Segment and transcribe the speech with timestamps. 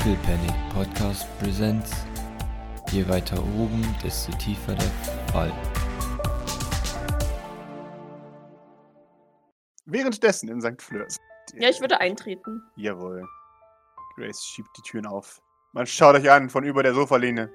[0.00, 2.06] Pickle Panic Podcast Presents.
[2.90, 4.90] Je weiter oben, desto tiefer der
[5.30, 5.52] Fall.
[9.84, 10.80] Währenddessen in St.
[10.80, 11.18] Fleurs.
[11.52, 12.62] Ja, ich würde eintreten.
[12.76, 13.28] Jawohl.
[14.16, 15.42] Grace schiebt die Türen auf.
[15.72, 17.50] Man schaut euch an von über der Sofalehne.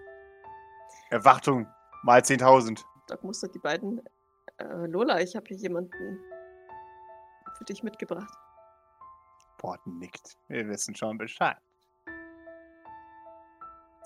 [1.10, 1.66] Erwartung
[2.04, 2.84] mal 10.000.
[3.08, 4.04] Doc mustert die beiden.
[4.58, 6.20] Äh, Lola, ich habe hier jemanden
[7.58, 8.38] für dich mitgebracht.
[9.58, 10.38] Bord nickt.
[10.48, 11.58] Wir wissen schon Bescheid.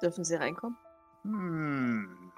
[0.01, 0.77] Dürfen sie reinkommen?
[1.23, 2.31] Hm.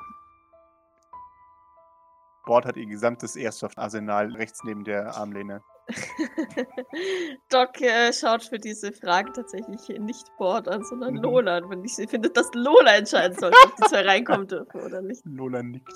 [2.46, 5.62] Bord hat ihr gesamtes Airsoft-Arsenal rechts neben der Armlehne.
[7.50, 11.22] Doc äh, schaut für diese Frage tatsächlich nicht Bord an, sondern Mhm.
[11.22, 11.58] Lola.
[11.58, 15.02] Und wenn ich sie finde, dass Lola entscheiden soll, ob die zwei reinkommen dürfen oder
[15.02, 15.22] nicht.
[15.26, 15.94] Lola nickt.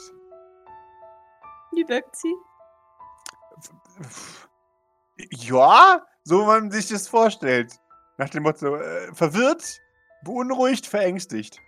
[1.72, 2.34] Wie wirkt sie?
[5.32, 7.74] Ja, so wie man sich das vorstellt.
[8.18, 9.80] Nach dem Motto, äh, verwirrt,
[10.26, 11.62] beunruhigt, verängstigt.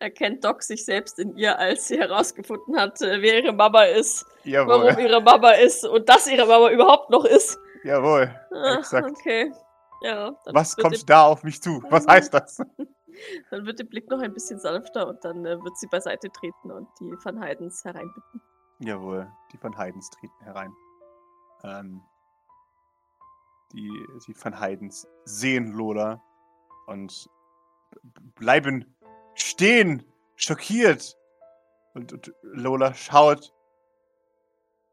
[0.00, 4.24] Erkennt Doc sich selbst in ihr, als sie herausgefunden hat, äh, wer ihre Mama ist,
[4.44, 7.58] Jawohl, warum ihre Mama ist und dass ihre Mama überhaupt noch ist.
[7.84, 8.34] jawohl.
[8.50, 9.10] Ah, Exakt.
[9.10, 9.52] Okay.
[10.02, 10.34] Ja.
[10.46, 11.82] Was kommt da auf mich zu?
[11.90, 12.10] Was Mhm.
[12.10, 12.56] heißt das?
[13.50, 16.70] Dann wird der Blick noch ein bisschen sanfter und dann äh, wird sie beiseite treten
[16.70, 18.40] und die Van Heidens hereinbitten.
[18.78, 20.72] Jawohl, die Van Heidens treten herein.
[21.64, 22.00] Ähm,
[23.74, 23.90] die,
[24.26, 26.22] die Van Heidens sehen Lola
[26.86, 27.28] und
[28.36, 28.96] bleiben
[29.34, 30.04] stehen,
[30.36, 31.16] schockiert.
[31.94, 33.52] Und, und Lola schaut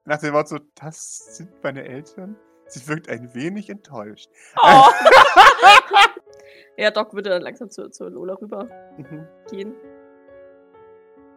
[0.05, 2.35] nach dem Motto, das sind meine Eltern.
[2.67, 4.29] Sie wirkt ein wenig enttäuscht.
[4.61, 4.83] Oh.
[6.77, 8.65] ja, Doc würde dann langsam zu, zu Lola rüber
[8.97, 9.27] Mhm.
[9.49, 9.75] gehen.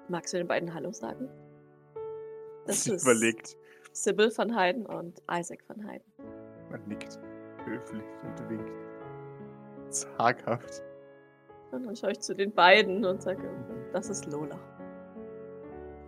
[0.09, 1.29] Magst du den beiden Hallo sagen?
[2.67, 3.57] Das Sie ist überlegt,
[3.92, 6.07] Sybil van Heiden und Isaac van Heiden.
[6.70, 7.19] man nickt
[7.64, 8.70] höflich und winkt.
[9.91, 10.83] Zaghaft.
[11.70, 13.48] Dann schaue ich zu den beiden und sage,
[13.92, 14.58] das ist Lola.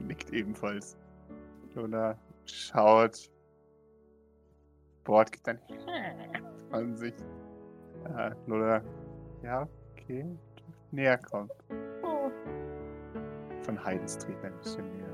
[0.00, 0.96] nickt ebenfalls.
[1.74, 3.30] Lola schaut.
[5.04, 5.58] Bord gibt dann
[6.70, 7.14] an sich.
[8.16, 8.82] Äh, Lola,
[9.42, 10.26] ja, okay,
[10.90, 11.50] näher kommen.
[12.02, 12.30] Oh.
[13.62, 15.12] Von Heidens treten ein bisschen näher.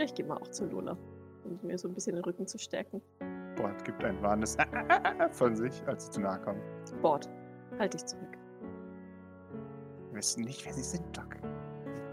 [0.00, 0.96] Ich gehe mal auch zu Lola,
[1.44, 3.00] um mir so ein bisschen den Rücken zu stärken.
[3.56, 4.56] Bord gibt ein warnes
[5.30, 6.60] von sich, als sie zu nahe kommen.
[7.00, 7.28] Bord,
[7.78, 8.38] halt dich zurück.
[10.10, 11.36] Wir wissen nicht, wer sie sind, Doc.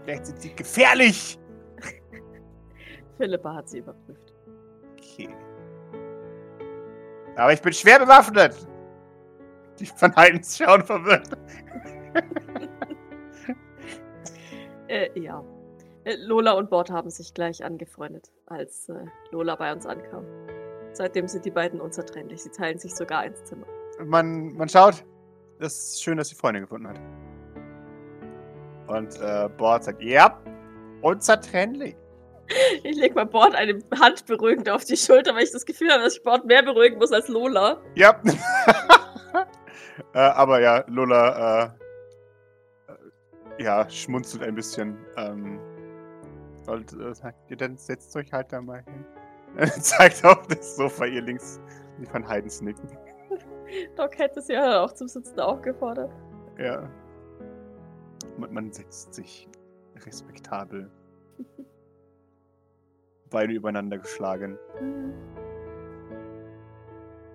[0.04, 1.38] Vielleicht sind sie gefährlich!
[3.16, 4.32] Philippa hat sie überprüft.
[4.98, 5.28] Okay.
[7.36, 8.66] Aber ich bin schwer bewaffnet!
[9.78, 11.28] Die von Heidens schauen verwirrt.
[14.92, 15.42] Äh, ja.
[16.04, 20.26] Äh, Lola und Bord haben sich gleich angefreundet, als äh, Lola bei uns ankam.
[20.92, 22.42] Seitdem sind die beiden unzertrennlich.
[22.42, 23.66] Sie teilen sich sogar ein Zimmer.
[24.04, 25.04] man, man schaut.
[25.58, 27.00] Das ist schön, dass sie Freunde gefunden hat.
[28.88, 30.40] Und äh, Bord sagt, ja,
[31.00, 31.96] unzertrennlich.
[32.82, 36.02] Ich lege mal Bord eine Hand beruhigend auf die Schulter, weil ich das Gefühl habe,
[36.02, 37.80] dass ich Bord mehr beruhigen muss als Lola.
[37.94, 38.20] Ja.
[40.14, 41.72] äh, aber ja, Lola,
[42.88, 44.98] äh, äh, ja, schmunzelt ein bisschen.
[45.16, 45.58] Ähm,
[46.66, 49.04] und äh, sagt, ihr dann setzt euch halt da mal hin.
[49.80, 51.60] Zeigt auf das Sofa ihr links,
[52.10, 52.88] von Heidens nicken.
[53.96, 56.12] Doc hätte sie ja auch zum Sitzen aufgefordert.
[56.58, 56.88] Ja.
[58.36, 59.48] Man, man setzt sich
[60.06, 60.90] respektabel.
[63.30, 64.58] Beine übereinander geschlagen.
[64.78, 65.12] Hm.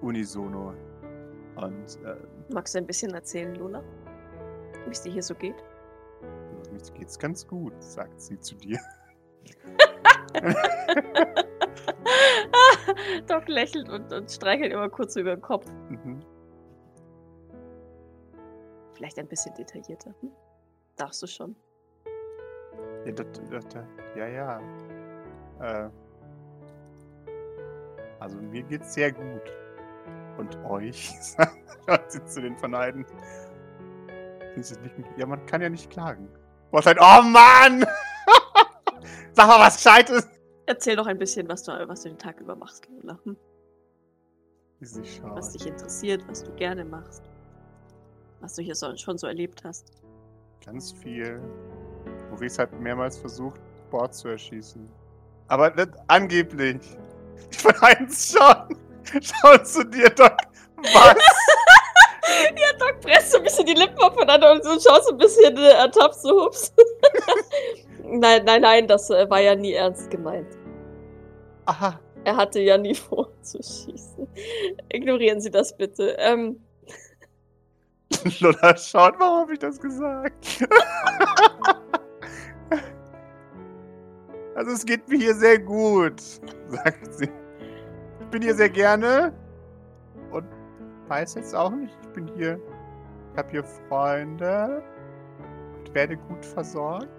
[0.01, 0.73] Unisono.
[1.55, 2.15] Und äh,
[2.53, 3.83] Magst du ein bisschen erzählen, Lola?
[4.85, 5.63] Wie es dir hier so geht?
[6.71, 8.79] mir geht's ganz gut, sagt sie zu dir.
[13.27, 15.65] Doc lächelt und, und streichelt immer kurz über den Kopf.
[15.89, 16.19] Mhm.
[18.93, 20.13] Vielleicht ein bisschen detaillierter.
[20.21, 20.31] Hm?
[20.95, 21.55] Darfst du schon.
[23.05, 23.65] Ja, das, das,
[24.15, 24.61] ja, ja.
[25.59, 25.89] Äh,
[28.19, 29.41] also mir geht's sehr gut.
[30.37, 31.13] Und euch?
[31.87, 33.05] Schaut sie zu den Verneiden.
[35.17, 36.27] Ja, man kann ja nicht klagen.
[36.71, 37.85] Was halt, oh Mann!
[39.33, 40.27] Sag mal was Gescheites!
[40.67, 43.17] Erzähl doch ein bisschen, was du, was du den Tag über machst, Lola.
[43.23, 43.37] Hm?
[45.23, 47.23] Was dich interessiert, was du gerne machst.
[48.41, 49.93] Was du hier so, schon so erlebt hast.
[50.63, 51.41] Ganz viel.
[52.29, 54.87] Maurice hat mehrmals versucht, Bord zu erschießen.
[55.47, 56.81] Aber das, angeblich.
[57.51, 58.77] Von Heinz schon.
[59.21, 60.35] Schau zu dir, Doc.
[60.77, 61.15] Was?
[62.57, 66.15] Ja, Doc presst so ein bisschen die Lippen aufeinander und so ein bisschen äh, ertappt,
[66.15, 66.73] so hups.
[68.07, 70.57] nein, nein, nein, das äh, war ja nie ernst gemeint.
[71.65, 71.99] Aha.
[72.23, 74.27] Er hatte ja nie vor zu schießen.
[74.89, 76.15] Ignorieren Sie das bitte.
[76.19, 76.59] Ähm,
[78.39, 80.65] Lola schaut, warum habe ich das gesagt?
[84.55, 86.21] also es geht mir hier sehr gut,
[86.67, 87.29] sagt sie.
[88.19, 89.33] Ich bin hier sehr gerne
[90.31, 90.45] und
[91.07, 92.59] weiß jetzt auch nicht, ich bin hier,
[93.31, 94.83] ich habe hier Freunde
[95.77, 97.16] und werde gut versorgt.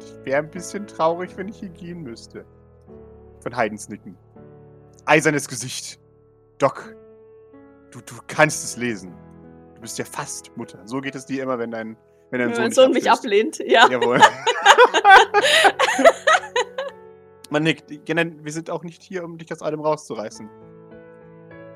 [0.00, 2.44] Ich wäre ein bisschen traurig, wenn ich hier gehen müsste.
[3.40, 4.16] Von Heidens Nicken.
[5.04, 6.00] Eisernes Gesicht.
[6.58, 6.96] Doc,
[7.90, 9.14] du, du kannst es lesen.
[9.74, 10.78] Du bist ja fast Mutter.
[10.86, 11.96] So geht es dir immer, wenn dein,
[12.30, 13.88] wenn dein Wenn Sohn, mein Sohn mich ablehnt, ja.
[13.88, 14.20] Jawohl.
[17.50, 17.90] Man nickt.
[17.90, 20.48] Wir sind auch nicht hier, um dich aus allem rauszureißen.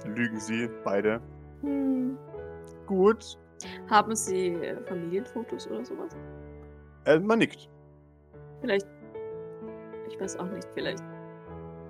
[0.07, 1.21] Lügen sie beide.
[1.63, 2.17] Hm.
[2.87, 3.39] Gut.
[3.89, 6.13] Haben Sie äh, Familienfotos oder sowas?
[7.07, 7.69] Äh, man nickt.
[8.65, 8.89] Vielleicht,
[10.09, 11.05] ich weiß auch nicht, vielleicht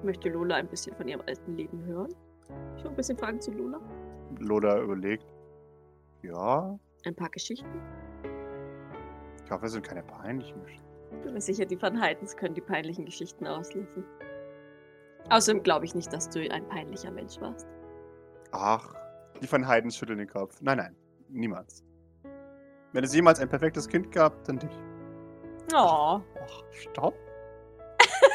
[0.02, 2.12] möchte Lola ein bisschen von ihrem alten Leben hören.
[2.76, 3.80] Ich noch ein bisschen Fragen zu Lola.
[4.40, 5.24] Lola überlegt.
[6.22, 7.80] Ja, Ein paar Geschichten.
[9.44, 10.84] ich hoffe, es sind keine peinlichen Geschichten.
[11.12, 14.04] Ich bin mir sicher, die Van Heidens können die peinlichen Geschichten auslassen.
[15.30, 17.68] Außerdem glaube ich nicht, dass du ein peinlicher Mensch warst.
[18.50, 18.92] Ach,
[19.40, 20.60] die Van Heiden schütteln den Kopf.
[20.60, 20.96] Nein, nein,
[21.28, 21.84] niemals.
[22.92, 24.76] Wenn es jemals ein perfektes Kind gab, dann dich.
[25.72, 27.14] Oh, Ach, stopp.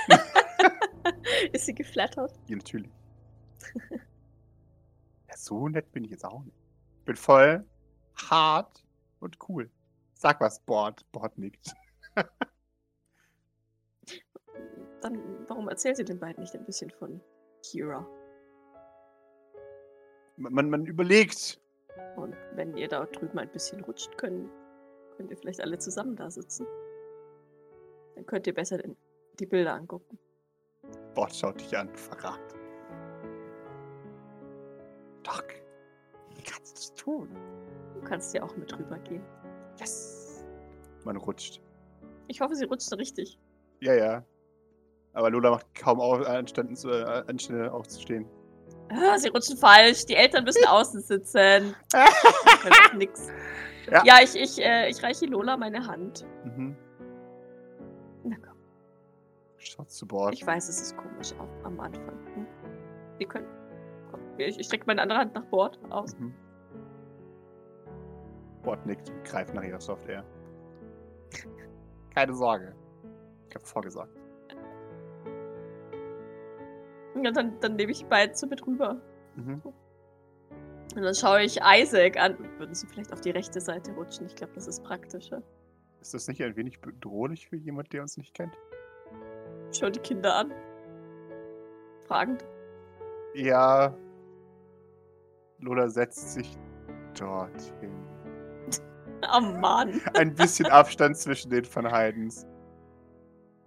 [1.53, 2.33] ist sie geflattert?
[2.47, 2.91] Ja, natürlich.
[5.27, 6.57] ja, so nett bin ich jetzt auch nicht.
[6.99, 7.65] Ich bin voll
[8.15, 8.83] hart
[9.19, 9.69] und cool.
[10.13, 11.05] Sag was, Bord.
[11.11, 11.73] Bord nickt.
[15.01, 17.21] Dann, warum erzählt sie den beiden nicht ein bisschen von
[17.63, 18.05] Kira?
[20.35, 21.61] Man, man, man überlegt.
[22.17, 24.49] Und wenn ihr da drüben ein bisschen rutscht, können,
[25.15, 26.65] könnt ihr vielleicht alle zusammen da sitzen.
[28.19, 28.77] Dann könnt ihr besser
[29.39, 30.19] die Bilder angucken.
[31.15, 31.87] Bord schaut dich an.
[31.95, 32.53] Verrat.
[35.23, 35.45] Doc,
[36.35, 37.29] wie kannst du es tun?
[37.93, 39.23] Du kannst ja auch mit rübergehen.
[39.79, 40.43] Yes.
[41.05, 41.61] Man rutscht.
[42.27, 43.39] Ich hoffe, sie rutscht richtig.
[43.79, 44.25] Ja, ja.
[45.13, 46.19] Aber Lola macht kaum auf,
[46.75, 48.25] zu, äh, Anstände aufzustehen.
[48.89, 50.05] Ah, sie rutschen falsch.
[50.07, 51.73] Die Eltern müssen außen sitzen.
[51.93, 53.29] Kann doch nix.
[53.89, 54.03] Ja.
[54.05, 56.25] Ja, ich, ich, äh, ich reiche Lola meine Hand.
[59.69, 60.33] Schaut zu Bord.
[60.33, 62.17] Ich weiß, es ist komisch auch am Anfang.
[62.33, 62.47] Hm?
[63.19, 63.47] Wir können.
[64.39, 66.17] Ich, ich strecke meine andere Hand nach Bord aus.
[66.17, 66.33] Mhm.
[68.63, 70.25] Bord nickt und greift nach ihrer Software.
[72.15, 72.75] Keine Sorge.
[73.47, 74.11] Ich habe vorgesagt.
[77.13, 78.99] Und dann, dann nehme ich die beiden so mit rüber.
[79.35, 79.61] Mhm.
[80.95, 82.35] Und dann schaue ich Isaac an.
[82.57, 84.25] Würden sie vielleicht auf die rechte Seite rutschen?
[84.25, 85.43] Ich glaube, das ist praktischer.
[86.01, 88.57] Ist das nicht ein wenig bedrohlich für jemand, der uns nicht kennt?
[89.71, 90.51] Schau die Kinder an.
[92.07, 92.45] Fragend.
[93.35, 93.93] Ja.
[95.59, 96.57] Lola setzt sich
[97.17, 97.91] dorthin.
[99.35, 99.99] Oh Mann.
[100.13, 102.47] Ein bisschen Abstand zwischen den Van Heidens.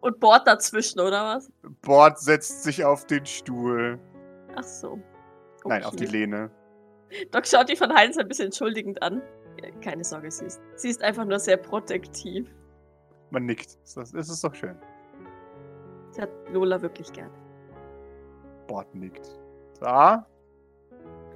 [0.00, 1.52] Und Bord dazwischen, oder was?
[1.82, 4.00] Bord setzt sich auf den Stuhl.
[4.56, 4.98] Ach so.
[5.66, 6.12] Nein, auf die Okay.
[6.16, 6.50] Lehne.
[7.30, 9.20] Doc schaut die von Heinz ein bisschen entschuldigend an.
[9.82, 12.48] Keine Sorge, sie ist, sie ist einfach nur sehr protektiv.
[13.28, 13.78] Man nickt.
[13.94, 14.76] Das ist doch schön.
[16.12, 17.30] Sie hat Lola wirklich gern.
[18.68, 19.38] Bord nickt.
[19.80, 20.24] Da?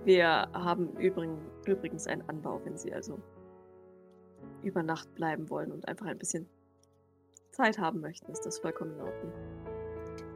[0.04, 3.18] Wir haben übrigens, übrigens einen Anbau, wenn Sie also
[4.62, 6.48] über Nacht bleiben wollen und einfach ein bisschen
[7.50, 9.32] Zeit haben möchten, ist das vollkommen in Ordnung.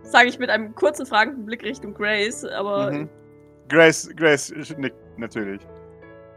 [0.02, 3.08] Sage ich mit einem kurzen fragenden Blick Richtung Grace, aber Mhm.
[3.68, 5.60] Grace, Grace nickt natürlich.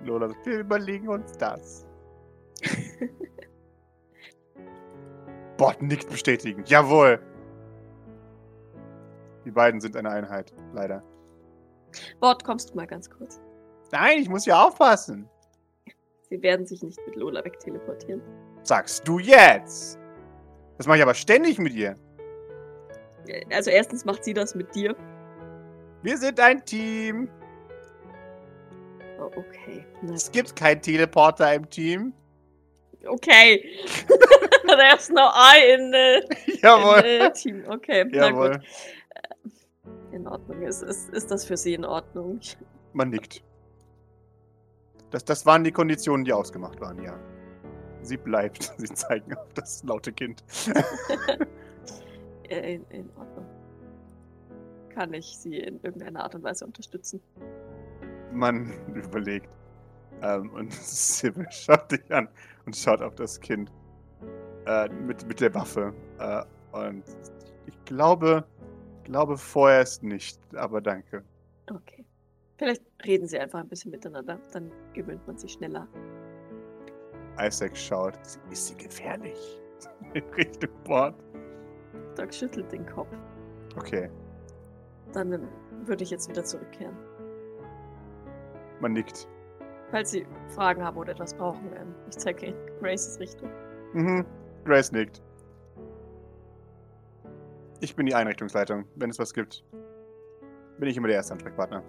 [0.04, 1.86] Lola sagt, wir überlegen uns das.
[5.58, 6.70] Bord nickt bestätigend.
[6.70, 7.20] Jawohl.
[9.46, 11.04] Die beiden sind eine Einheit, leider.
[12.20, 13.40] Bord, kommst du mal ganz kurz.
[13.92, 15.30] Nein, ich muss ja aufpassen.
[16.30, 18.22] Sie werden sich nicht mit Lola wegteleportieren.
[18.64, 20.00] Sagst du jetzt?
[20.78, 21.96] Das mache ich aber ständig mit ihr.
[23.52, 24.96] Also erstens macht sie das mit dir.
[26.02, 27.30] Wir sind ein Team.
[29.20, 29.86] Oh, okay.
[30.02, 32.14] Na, Es gibt keinen Teleporter im Team.
[33.06, 33.64] okay.
[34.66, 37.00] There's no I in the, Jawohl.
[37.06, 37.64] in the team.
[37.70, 38.52] Okay, na Jawohl.
[38.54, 38.62] gut.
[40.14, 40.62] In Ordnung.
[40.62, 42.40] Ist, ist, ist das für Sie in Ordnung?
[42.94, 43.44] Man nickt.
[45.10, 47.18] Das, das waren die Konditionen, die ausgemacht waren, ja.
[48.04, 48.74] Sie bleibt.
[48.78, 50.44] Sie zeigen auf das laute Kind.
[52.50, 53.46] Äh, In, in Ordnung.
[54.90, 57.22] Kann ich Sie in irgendeiner Art und Weise unterstützen?
[58.34, 59.48] Man überlegt.
[60.22, 62.28] Ähm, und Sybil schaut dich an
[62.66, 63.72] und schaut auf das Kind.
[64.66, 65.94] Äh, mit, mit der Waffe.
[66.20, 66.44] Äh,
[66.78, 67.04] und
[67.66, 68.44] ich glaube,
[69.04, 71.24] glaube vorerst nicht, aber danke.
[71.70, 72.06] Okay.
[72.58, 75.88] Vielleicht reden Sie einfach ein bisschen miteinander, dann gewöhnt man sich schneller
[77.40, 78.18] Isaac schaut.
[78.52, 79.60] Ist sie gefährlich?
[80.14, 81.16] In Richtung Bord.
[82.16, 83.10] Doc schüttelt den Kopf.
[83.76, 84.10] Okay,
[85.14, 85.48] Dann
[85.86, 86.96] würde ich jetzt wieder zurückkehren.
[88.82, 89.28] man nickt.
[89.90, 93.50] Falls Sie Fragen haben oder etwas brauchen, ähm, ich zeige in Graces Richtung.
[93.94, 94.26] Mhm.
[94.66, 95.22] Grace nickt.
[97.84, 98.86] Ich bin die Einrichtungsleitung.
[98.96, 99.62] Wenn es was gibt,
[100.80, 101.84] bin ich immer der erste Ansprechpartner.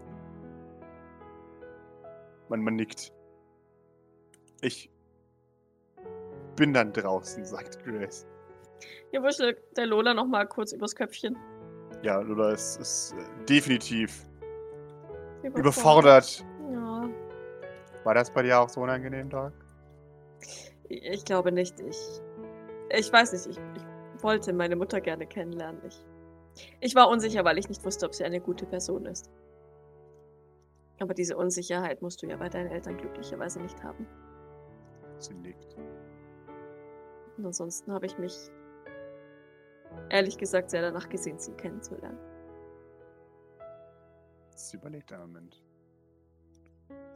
[2.48, 3.12] Man, man nickt.
[4.60, 4.90] Ich
[6.56, 8.26] bin dann draußen, sagt Grace.
[9.12, 11.38] Hier wuschelt der Lola noch mal kurz übers Köpfchen.
[12.02, 14.24] Ja, Lola ist, ist äh, definitiv
[15.44, 16.44] überfordert.
[16.72, 17.08] Ja,
[18.02, 19.52] War das bei dir auch so unangenehm, Doc?
[20.88, 21.78] ich, ich glaube nicht.
[21.78, 22.20] Ich,
[22.90, 23.93] ich weiß nicht, ich, ich
[24.25, 25.81] wollte meine Mutter gerne kennenlernen.
[25.87, 26.04] Ich,
[26.81, 29.31] ich war unsicher, weil ich nicht wusste, ob sie eine gute Person ist.
[30.99, 34.07] Aber diese Unsicherheit musst du ja bei deinen Eltern glücklicherweise nicht haben.
[35.19, 35.76] Sie nickt.
[37.37, 38.50] Und ansonsten habe ich mich
[40.09, 42.19] ehrlich gesagt sehr danach gesehen, sie kennenzulernen.
[44.54, 45.62] Sie überlegt einen Moment.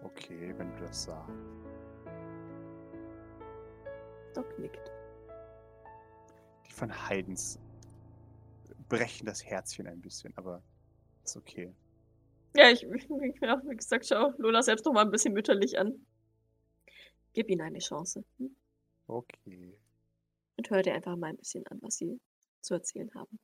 [0.02, 1.32] Okay, wenn du das sagst.
[4.34, 4.97] Doc nickt.
[6.78, 7.58] Von Heidens
[8.88, 10.62] brechen das Herzchen ein bisschen, aber
[11.24, 11.74] ist okay.
[12.54, 12.82] Ja, ich,
[13.42, 16.06] ja, wie gesagt, schau Lola selbst noch mal ein bisschen mütterlich an.
[17.32, 18.24] Gib ihnen eine Chance.
[18.38, 18.54] Hm?
[19.08, 19.76] Okay.
[20.56, 22.20] Und hör dir einfach mal ein bisschen an, was sie
[22.60, 23.40] zu erzählen haben.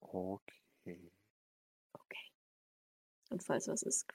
[0.00, 1.12] Okay.
[1.92, 2.32] Okay.
[3.30, 4.08] Und falls was ist,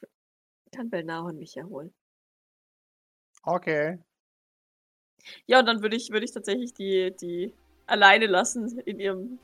[0.74, 1.94] kann Belnahon mich erholen.
[3.44, 3.98] Okay.
[5.46, 7.54] Ja, und dann würde ich, würde ich tatsächlich die, die
[7.88, 9.40] alleine lassen in ihrem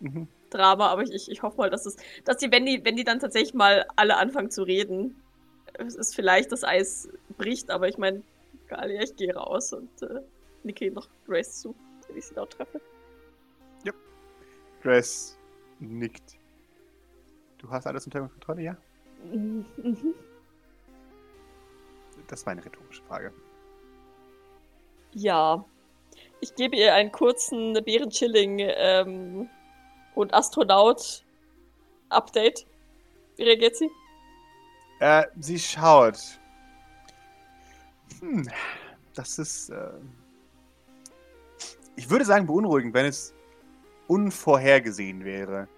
[0.00, 0.28] Mhm.
[0.50, 3.20] Drama, aber ich, ich, hoffe mal, dass es, dass die, wenn die, wenn die dann
[3.20, 5.16] tatsächlich mal alle anfangen zu reden,
[5.74, 7.08] es ist vielleicht das Eis
[7.38, 8.22] bricht, aber ich meine,
[8.68, 10.20] Galia, ich gehe raus und äh,
[10.62, 11.74] nicke noch Grace zu,
[12.06, 12.80] wenn ich sie dort treffe.
[14.84, 15.38] Grace
[15.80, 16.36] nickt.
[17.56, 18.76] Du hast alles unter Kontrolle, ja?
[19.24, 19.64] Mhm.
[22.28, 23.32] Das war eine rhetorische Frage.
[25.14, 25.64] Ja.
[26.40, 29.50] Ich gebe ihr einen kurzen Bärenchilling ähm,
[30.14, 32.66] und Astronaut-Update.
[33.36, 33.90] Wie reagiert sie?
[35.00, 36.18] Äh, sie schaut.
[38.20, 38.48] Hm,
[39.14, 39.70] das ist.
[39.70, 39.90] Äh,
[41.96, 43.34] ich würde sagen beunruhigend, wenn es
[44.08, 45.68] unvorhergesehen wäre.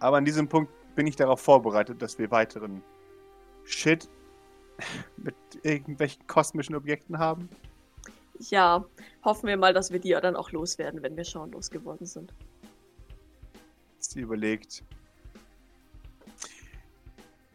[0.00, 2.82] Aber an diesem Punkt bin ich darauf vorbereitet, dass wir weiteren
[3.64, 4.08] Shit
[5.16, 7.48] mit irgendwelchen kosmischen Objekten haben.
[8.50, 8.84] Ja,
[9.24, 12.32] hoffen wir mal, dass wir die ja dann auch loswerden, wenn wir schauenlos geworden sind.
[13.98, 14.82] Sie überlegt.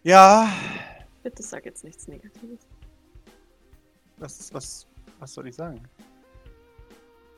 [0.03, 0.49] Ja,
[1.23, 2.59] Bitte sag jetzt nichts Negatives.
[4.17, 4.87] was, was,
[5.19, 5.83] was soll ich sagen?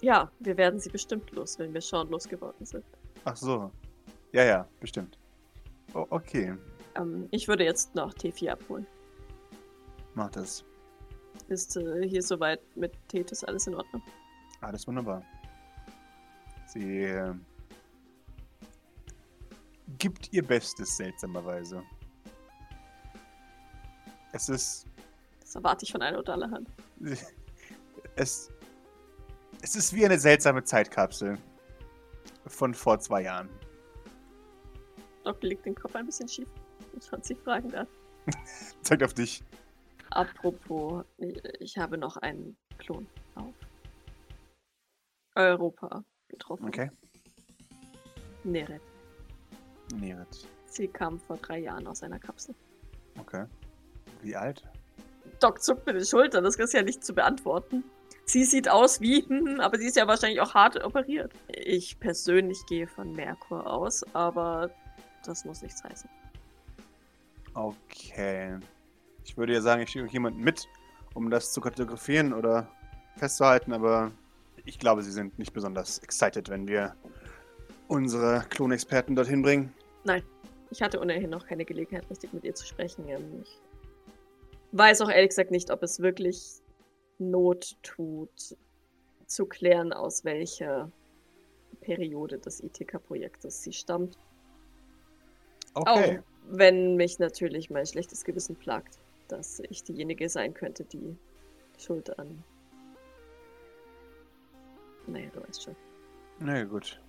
[0.02, 2.86] Ja, wir werden sie bestimmt los, wenn wir schauenlos geworden sind.
[3.26, 3.72] Ach so.
[4.32, 5.18] Ja, ja, bestimmt.
[5.94, 6.56] O okay,
[6.96, 8.86] Ähm, ich würde jetzt noch T4 abholen.
[10.14, 10.64] mach das.
[11.48, 14.04] Ist äh, hier soweit mit Tethys alles in Ordnung?
[14.62, 15.24] Alles wunderbar.
[16.68, 17.34] Sie äh,
[19.98, 21.84] gibt ihr Bestes seltsamerweise.
[24.32, 24.86] Es ist
[25.42, 26.70] Das erwarte ich von einer Hand.
[28.16, 28.52] es
[29.62, 31.38] es ist wie eine seltsame Zeitkapsel
[32.46, 33.50] von vor zwei Jahren.
[35.24, 36.48] Doc legt den Kopf ein bisschen schief
[36.94, 37.88] und schaut sie fragend an.
[38.82, 39.44] Zeigt auf dich.
[40.12, 43.54] Apropos, ich, habe noch einen Klon auf
[45.36, 46.68] Europa getroffen.
[46.68, 46.90] Okay.
[48.44, 48.82] Neret.
[49.96, 50.48] Neret.
[50.66, 52.56] Sie kam vor drei Jahren aus einer Kapsel.
[53.20, 53.46] Okay.
[54.22, 54.64] Wie alt?
[55.40, 57.84] Doc zuckt mit den Schultern, das ist ja nicht zu beantworten.
[58.26, 61.34] Sie sieht aus wie, hm, aber sie ist ja wahrscheinlich auch hart operiert.
[61.48, 64.70] Ich persönlich gehe von Merkur aus, aber
[65.26, 66.10] das muss nichts heißen.
[67.54, 68.58] Okay.
[69.24, 70.68] Ich würde ja sagen, ich schicke jemanden mit,
[71.14, 72.68] um das zu kartografieren oder
[73.18, 74.12] festzuhalten, aber
[74.66, 76.96] ich glaube, sie sind nicht besonders excited, wenn wir
[77.88, 79.74] unsere Klonexperten dorthin bringen.
[80.72, 83.08] Ich hatte ohnehin noch keine Gelegenheit, richtig mit ihr zu sprechen.
[83.10, 83.58] Ähm, Ich
[84.72, 86.62] weiß auch ehrlich gesagt nicht, ob es wirklich
[87.18, 88.56] Not tut,
[89.26, 90.92] zu klären, aus welcher
[91.82, 94.18] Periode des ITK-Projektes sie stammt.
[95.74, 96.20] Okay.
[96.20, 98.98] Auch wenn mich natürlich mein schlechtes Gewissen plagt,
[99.32, 101.16] dass ich diejenige sein könnte, die
[101.78, 102.44] Schuld an.
[105.08, 105.76] Naja, du weißt schon.
[106.40, 107.02] Na ja, gut.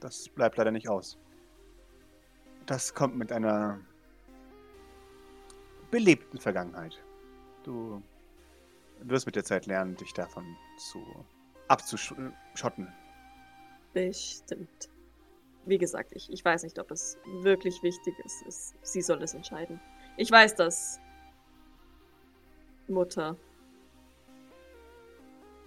[0.00, 1.16] Das bleibt leider nicht aus.
[2.66, 3.80] Das kommt mit einer
[5.90, 7.00] belebten Vergangenheit.
[7.62, 8.02] Du
[9.00, 10.44] Du wirst mit der Zeit lernen, dich davon
[10.78, 11.04] zu
[11.68, 12.92] abzuschotten.
[13.92, 14.88] Bestimmt.
[15.64, 18.44] Wie gesagt, ich, ich weiß nicht, ob es wirklich wichtig ist.
[18.46, 19.80] Es, sie soll es entscheiden.
[20.16, 21.00] Ich weiß, dass
[22.88, 23.36] Mutter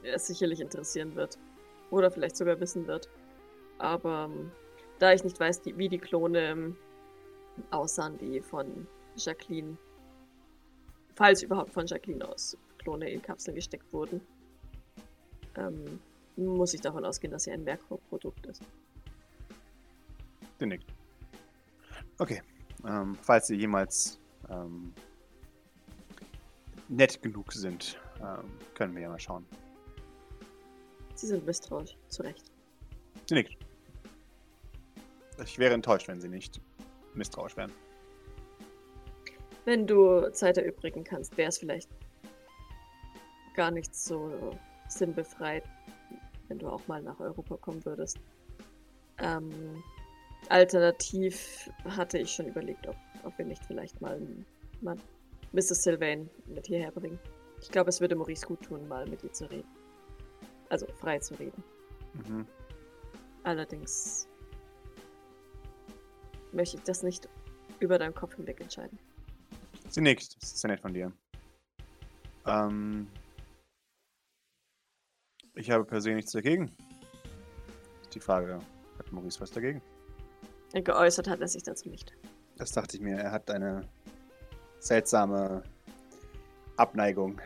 [0.03, 1.37] es sicherlich interessieren wird.
[1.91, 3.09] Oder vielleicht sogar wissen wird.
[3.79, 4.51] Aber ähm,
[4.99, 6.77] da ich nicht weiß, die, wie die Klone ähm,
[7.71, 9.77] aussahen, die von Jacqueline,
[11.15, 14.21] falls überhaupt von Jacqueline aus Klone in Kapseln gesteckt wurden,
[15.55, 15.99] ähm,
[16.35, 18.61] muss ich davon ausgehen, dass sie ein Merkur-Produkt ist.
[20.59, 20.93] Sie nickt.
[22.17, 22.41] Okay.
[22.85, 24.93] Ähm, falls Sie jemals ähm,
[26.89, 28.43] nett genug sind, ähm,
[28.73, 29.45] können wir ja mal schauen.
[31.15, 32.51] Sie sind misstrauisch, zu Recht.
[33.27, 33.57] Sie nickt.
[35.43, 36.59] Ich wäre enttäuscht, wenn Sie nicht
[37.13, 37.71] misstrauisch wären.
[39.65, 41.89] Wenn du Zeit erübrigen kannst, wäre es vielleicht
[43.55, 45.63] gar nicht so sinnbefreit,
[46.47, 48.17] wenn du auch mal nach Europa kommen würdest.
[49.19, 49.83] Ähm,
[50.47, 54.19] alternativ hatte ich schon überlegt, ob, ob wir nicht vielleicht mal,
[54.81, 54.97] mal
[55.51, 55.83] Mrs.
[55.83, 57.19] Sylvain mit hierher bringen.
[57.61, 59.67] Ich glaube, es würde Maurice gut tun, mal mit ihr zu reden.
[60.69, 61.63] Also frei zu reden.
[62.13, 62.45] Mhm.
[63.43, 64.27] Allerdings
[66.51, 67.27] möchte ich das nicht
[67.79, 68.97] über deinen Kopf hinweg entscheiden.
[69.89, 70.41] Sie nickt.
[70.41, 71.11] Das ist ja nett von dir.
[72.45, 73.07] Ähm,
[75.55, 76.71] ich habe per se nichts dagegen.
[78.13, 78.59] Die Frage,
[78.97, 79.81] hat Maurice was dagegen?
[80.73, 82.13] Geäußert hat er sich dazu nicht.
[82.57, 83.17] Das dachte ich mir.
[83.17, 83.87] Er hat eine
[84.79, 85.63] seltsame
[86.77, 87.39] Abneigung.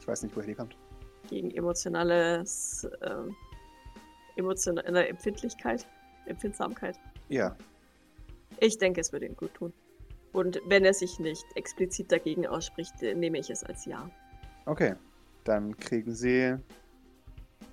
[0.00, 0.76] Ich weiß nicht, woher die kommt.
[1.28, 3.34] Gegen emotionales, ähm,
[4.36, 5.86] emotionale Empfindlichkeit,
[6.26, 6.98] Empfindsamkeit.
[7.28, 7.56] Ja,
[8.58, 9.72] Ich denke, es würde ihm gut tun.
[10.32, 14.08] Und wenn er sich nicht explizit dagegen ausspricht, nehme ich es als Ja.
[14.66, 14.94] okay.
[15.44, 16.56] Dann kriegen Sie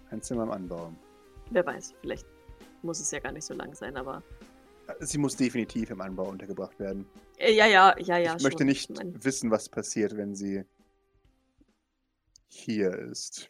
[0.10, 0.92] ein Zimmer im Anbau.
[1.52, 2.26] Wer weiß, vielleicht
[2.82, 4.24] muss es ja gar nicht so lang sein, aber.
[5.00, 7.06] Sie muss definitiv im Anbau untergebracht werden.
[7.38, 8.36] Äh, ja, ja, ja, ja.
[8.36, 8.68] ich möchte schon.
[8.68, 10.64] nicht Ich wissen, was passiert, wenn sie
[12.48, 13.50] hier ist.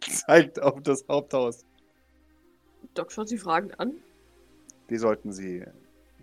[0.00, 1.64] Zeigt auf das Haupthaus.
[2.94, 3.94] Doc schaut sie fragend an.
[4.90, 5.64] Die sollten sie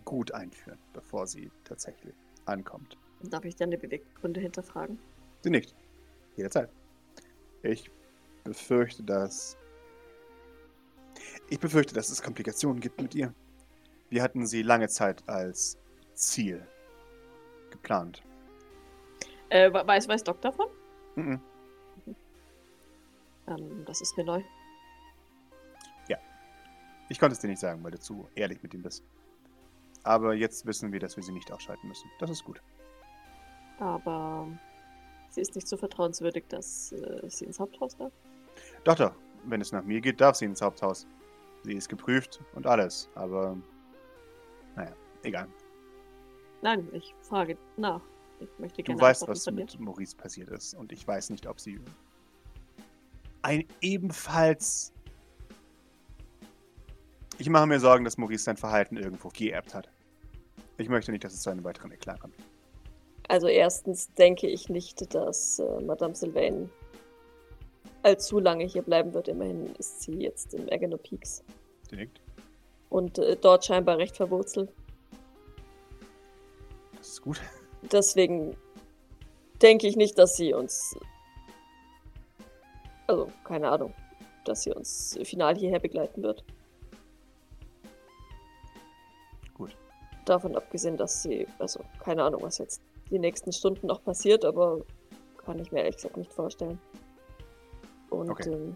[0.04, 2.98] gut einführen, bevor sie tatsächlich ankommt.
[3.24, 5.00] Darf ich deine Beweggründe hinterfragen?
[5.42, 5.76] Sie nicht.
[6.36, 6.70] Jederzeit.
[7.64, 7.90] Ich
[8.44, 9.58] befürchte, dass.
[11.50, 13.34] Ich befürchte, dass es Komplikationen gibt mit ihr.
[14.10, 15.78] Wir hatten sie lange Zeit als
[16.14, 16.66] Ziel
[17.72, 18.22] geplant.
[19.50, 20.68] Äh, we- weiß, weiß Doc davon?
[21.16, 21.40] Mhm.
[23.48, 24.42] Ähm, das ist mir neu.
[27.08, 29.04] Ich konnte es dir nicht sagen, weil du zu ehrlich mit ihm bist.
[30.02, 32.10] Aber jetzt wissen wir, dass wir sie nicht ausschalten müssen.
[32.18, 32.60] Das ist gut.
[33.78, 34.48] Aber
[35.30, 38.12] sie ist nicht so vertrauenswürdig, dass äh, sie ins Haupthaus darf.
[38.86, 39.12] Doch, doch.
[39.44, 41.06] Wenn es nach mir geht, darf sie ins Haupthaus.
[41.62, 43.08] Sie ist geprüft und alles.
[43.14, 43.56] Aber,
[44.76, 45.48] naja, egal.
[46.62, 48.02] Nein, ich frage nach.
[48.40, 50.74] Ich möchte Du gerne weißt, Antworten was mit Maurice passiert ist.
[50.74, 51.80] Und ich weiß nicht, ob sie
[53.42, 54.92] ein ebenfalls.
[57.38, 59.90] Ich mache mir Sorgen, dass Maurice sein Verhalten irgendwo geerbt hat.
[60.78, 62.36] Ich möchte nicht, dass es zu einem weiteren Eklat kommt.
[63.28, 66.70] Also erstens denke ich nicht, dass äh, Madame Sylvain
[68.04, 69.28] allzu lange hier bleiben wird.
[69.28, 71.44] Immerhin ist sie jetzt in Agano Peaks
[71.90, 72.22] Sie nickt.
[72.96, 74.72] Und äh, dort scheinbar recht verwurzelt.
[76.96, 77.42] Das ist gut.
[77.92, 78.56] Deswegen
[79.62, 80.98] denke ich nicht, dass sie uns.
[83.08, 83.94] Also, keine Ahnung,
[84.46, 86.46] dass sie uns final hierher begleiten wird.
[89.56, 89.76] Gut.
[90.24, 92.82] Davon abgesehen, dass sie, also keine Ahnung, was jetzt
[93.12, 94.80] die nächsten Stunden noch passiert, aber
[95.46, 96.80] kann ich mir ehrlich gesagt nicht vorstellen.
[98.10, 98.54] Und Okay.
[98.54, 98.74] ähm,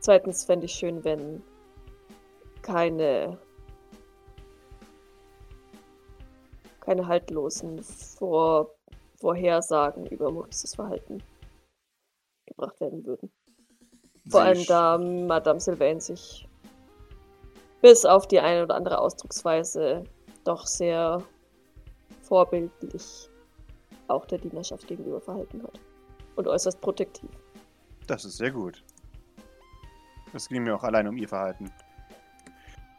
[0.00, 1.44] zweitens fände ich schön, wenn
[2.66, 3.38] keine
[6.80, 8.74] keine haltlosen Vor
[9.20, 11.22] Vorhersagen über Maurices Verhalten
[12.46, 13.32] gebracht werden würden.
[14.28, 16.48] Vor allem da Madame Sylvain sich
[17.82, 20.04] bis auf die eine oder andere Ausdrucksweise
[20.44, 21.22] doch sehr
[22.22, 23.30] vorbildlich
[24.08, 25.80] auch der Dienerschaft gegenüber verhalten hat.
[26.36, 27.30] Und äußerst protektiv.
[28.06, 28.84] Das ist sehr gut.
[30.34, 31.72] Es ging mir auch allein um ihr Verhalten.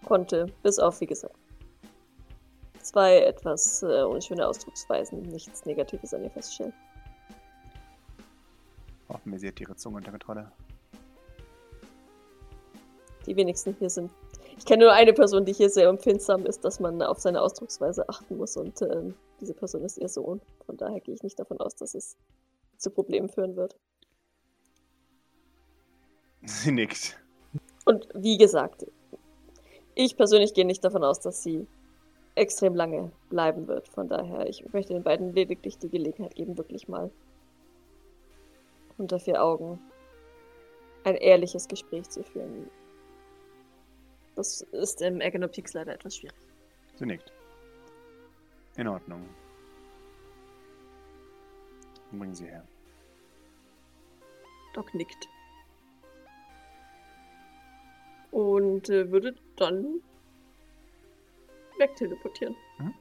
[0.07, 1.35] Konnte, bis auf, wie gesagt,
[2.81, 6.71] zwei etwas äh, unschöne Ausdrucksweisen, nichts Negatives an ihr feststellen.
[9.09, 10.49] Hoffen wir, sie hat ihre Zunge unter Kontrolle.
[13.25, 14.09] Die wenigsten hier sind.
[14.57, 18.07] Ich kenne nur eine Person, die hier sehr empfindsam ist, dass man auf seine Ausdrucksweise
[18.07, 20.39] achten muss und ähm, diese Person ist ihr Sohn.
[20.65, 22.15] Von daher gehe ich nicht davon aus, dass es
[22.77, 23.75] zu Problemen führen wird.
[26.43, 27.19] Sie nickt.
[27.83, 28.85] Und wie gesagt,
[29.97, 31.65] ich persönlich gehe nicht davon aus, dass sie
[32.35, 33.87] extrem lange bleiben wird.
[33.87, 37.09] Von daher, ich möchte den beiden lediglich die Gelegenheit geben, wirklich mal
[38.99, 39.79] unter vier Augen
[41.03, 42.69] ein ehrliches Gespräch zu führen.
[44.35, 46.37] Das ist im Peaks leider etwas schwierig.
[46.95, 47.31] Sie nickt.
[48.75, 49.27] In Ordnung.
[52.11, 52.63] Bringen Sie her.
[54.73, 55.27] Doc nickt.
[58.31, 60.01] Und äh, würde dann
[61.77, 62.55] wegteleportieren.
[62.79, 62.93] Mhm.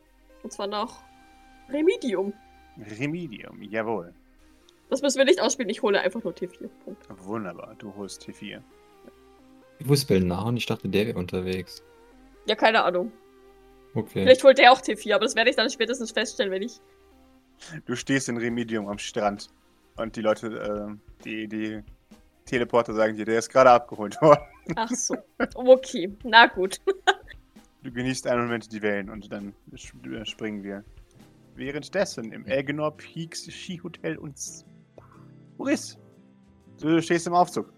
[0.43, 1.03] Und zwar nach
[1.69, 2.33] Remedium.
[2.99, 4.13] Remedium, jawohl.
[4.89, 6.69] Das müssen wir nicht ausspielen, ich hole einfach nur T4.
[6.85, 7.07] Punkt.
[7.25, 8.61] Wunderbar, du holst T4.
[9.81, 10.47] Wo ist Belnar?
[10.47, 11.83] Und ich dachte, der wäre unterwegs.
[12.47, 13.13] Ja, keine Ahnung.
[13.95, 14.23] Okay.
[14.23, 16.81] Vielleicht holt der auch T4, aber das werde ich dann spätestens feststellen, wenn ich.
[17.87, 19.49] Du stehst in Remedium am Strand
[19.97, 21.83] und die Leute, äh, die, die
[22.45, 24.43] Teleporter sagen dir, der ist gerade abgeholt worden.
[24.75, 25.17] Ach so.
[25.55, 26.81] Okay, na gut.
[27.83, 30.83] Du genießt einen Moment die Wellen und dann äh, springen wir.
[31.55, 34.35] Währenddessen im Elgenor Peaks Skihotel und.
[35.57, 35.97] Maurice,
[36.81, 37.73] du stehst im Aufzug.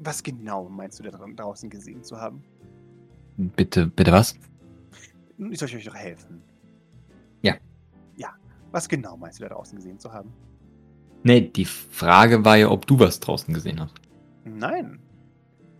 [0.00, 2.42] Was genau meinst du da dra- draußen gesehen zu haben?
[3.38, 4.38] Bitte, bitte was?
[5.50, 6.42] Ich soll euch doch helfen.
[7.40, 7.54] Ja.
[8.16, 8.34] Ja.
[8.70, 10.30] Was genau meinst du da draußen gesehen zu haben?
[11.22, 13.94] Nee, die Frage war ja, ob du was draußen gesehen hast.
[14.44, 14.98] Nein.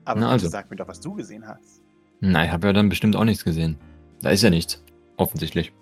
[0.05, 0.49] Aber Na also.
[0.49, 1.83] sag mir doch, was du gesehen hast.
[2.21, 3.77] Na, ich habe ja dann bestimmt auch nichts gesehen.
[4.21, 4.83] Da ist ja nichts.
[5.17, 5.73] Offensichtlich.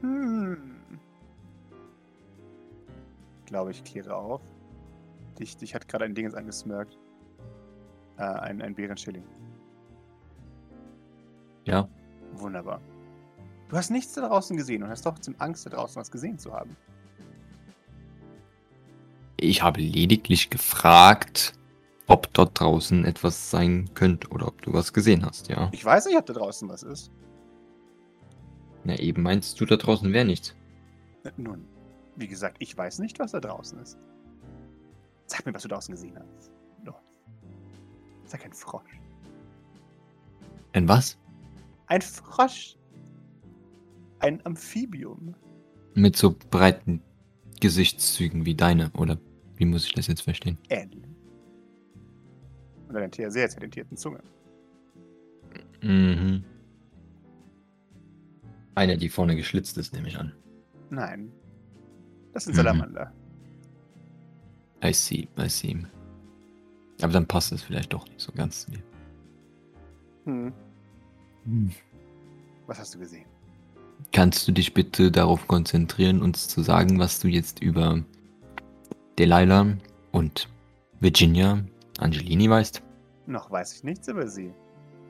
[0.00, 0.58] Hm.
[3.40, 4.42] Ich glaube, ich kläre auf.
[5.38, 6.98] Dich, dich hat gerade ein Dingens angesmirkt.
[8.18, 9.24] Äh, ein, ein Bärenschilling.
[11.64, 11.88] Ja.
[12.34, 12.80] Wunderbar.
[13.68, 16.52] Du hast nichts da draußen gesehen und hast trotzdem Angst, da draußen was gesehen zu
[16.52, 16.76] haben.
[19.36, 21.54] Ich habe lediglich gefragt,
[22.10, 25.70] ob dort draußen etwas sein könnte oder ob du was gesehen hast, ja.
[25.72, 27.12] Ich weiß nicht, ob da draußen was ist.
[28.82, 30.56] Na, eben meinst du, da draußen wäre nichts.
[31.36, 31.64] Nun,
[32.16, 33.96] wie gesagt, ich weiß nicht, was da draußen ist.
[35.26, 36.50] Sag mir, was du draußen gesehen hast.
[36.84, 36.96] Los.
[38.24, 39.00] Sag ein Frosch.
[40.72, 41.16] Ein was?
[41.86, 42.76] Ein Frosch.
[44.18, 45.36] Ein Amphibium.
[45.94, 47.02] Mit so breiten
[47.60, 49.16] Gesichtszügen wie deine, oder
[49.56, 50.58] wie muss ich das jetzt verstehen?
[50.68, 51.09] Ähnlich.
[52.90, 54.18] Und einer sehr, sehr talentierten Zunge.
[55.80, 56.42] Mhm.
[58.74, 60.32] Eine, die vorne geschlitzt ist, nehme ich an.
[60.90, 61.30] Nein.
[62.32, 62.56] Das sind Mhm.
[62.56, 63.12] Salamander.
[64.82, 65.76] I see, I see.
[67.00, 68.82] Aber dann passt es vielleicht doch nicht so ganz zu dir.
[70.24, 70.52] Hm.
[71.44, 71.70] Hm.
[72.66, 73.26] Was hast du gesehen?
[74.12, 78.02] Kannst du dich bitte darauf konzentrieren, uns zu sagen, was du jetzt über
[79.18, 79.76] Delilah
[80.10, 80.48] und
[80.98, 81.64] Virginia
[82.00, 82.82] Angelini weißt?
[83.26, 84.52] Noch weiß ich nichts über sie.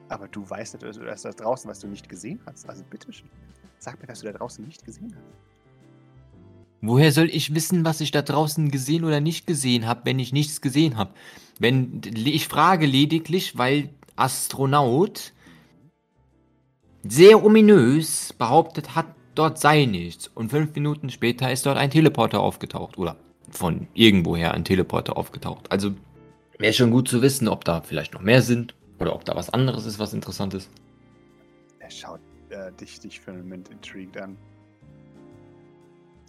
[0.08, 2.68] Aber du weißt über das da draußen, was du nicht gesehen hast.
[2.68, 3.28] Also bitteschön.
[3.78, 5.50] Sag mir, was du da draußen nicht gesehen hast.
[6.82, 10.32] Woher soll ich wissen, was ich da draußen gesehen oder nicht gesehen habe, wenn ich
[10.32, 11.12] nichts gesehen habe?
[11.58, 15.32] Wenn ich frage lediglich, weil Astronaut
[17.02, 20.28] sehr ominös behauptet hat, dort sei nichts.
[20.28, 22.98] Und fünf Minuten später ist dort ein Teleporter aufgetaucht.
[22.98, 23.16] Oder
[23.50, 25.70] von irgendwoher ein Teleporter aufgetaucht.
[25.70, 25.92] Also
[26.60, 28.74] wäre schon gut zu wissen, ob da vielleicht noch mehr sind.
[28.98, 30.70] Oder ob da was anderes ist, was interessant ist.
[31.78, 32.20] Er schaut
[32.50, 34.36] äh, dich, dich für einen Moment intrigued an.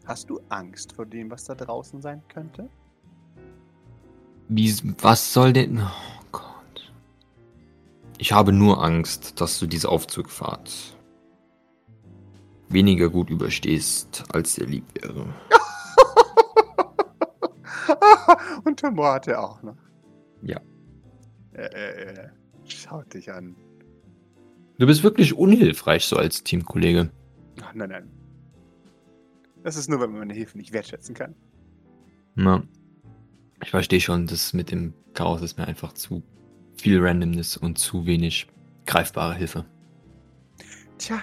[0.06, 2.70] Hast du Angst vor dem, was da draußen sein könnte?
[4.48, 5.82] Wie, was soll denn...
[5.82, 6.94] Oh Gott.
[8.18, 10.96] Ich habe nur Angst, dass du diese Aufzugfahrt
[12.70, 15.26] weniger gut überstehst, als dir lieb wäre.
[18.64, 19.76] Und Tumor hat er auch noch.
[20.44, 20.60] Ja.
[21.54, 22.32] Er, er, er
[22.66, 23.56] schaut dich an.
[24.78, 27.12] Du bist wirklich unhilfreich so als Teamkollege.
[27.62, 28.10] Ach, nein, nein.
[29.64, 31.36] Das ist nur, wenn man meine Hilfe nicht wertschätzen kann.
[32.36, 32.64] Na,
[33.62, 36.24] ich verstehe schon, das mit dem Chaos ist mir einfach zu
[36.78, 38.48] viel Randomness und zu wenig
[38.88, 39.66] greifbare Hilfe.
[40.98, 41.22] Tja.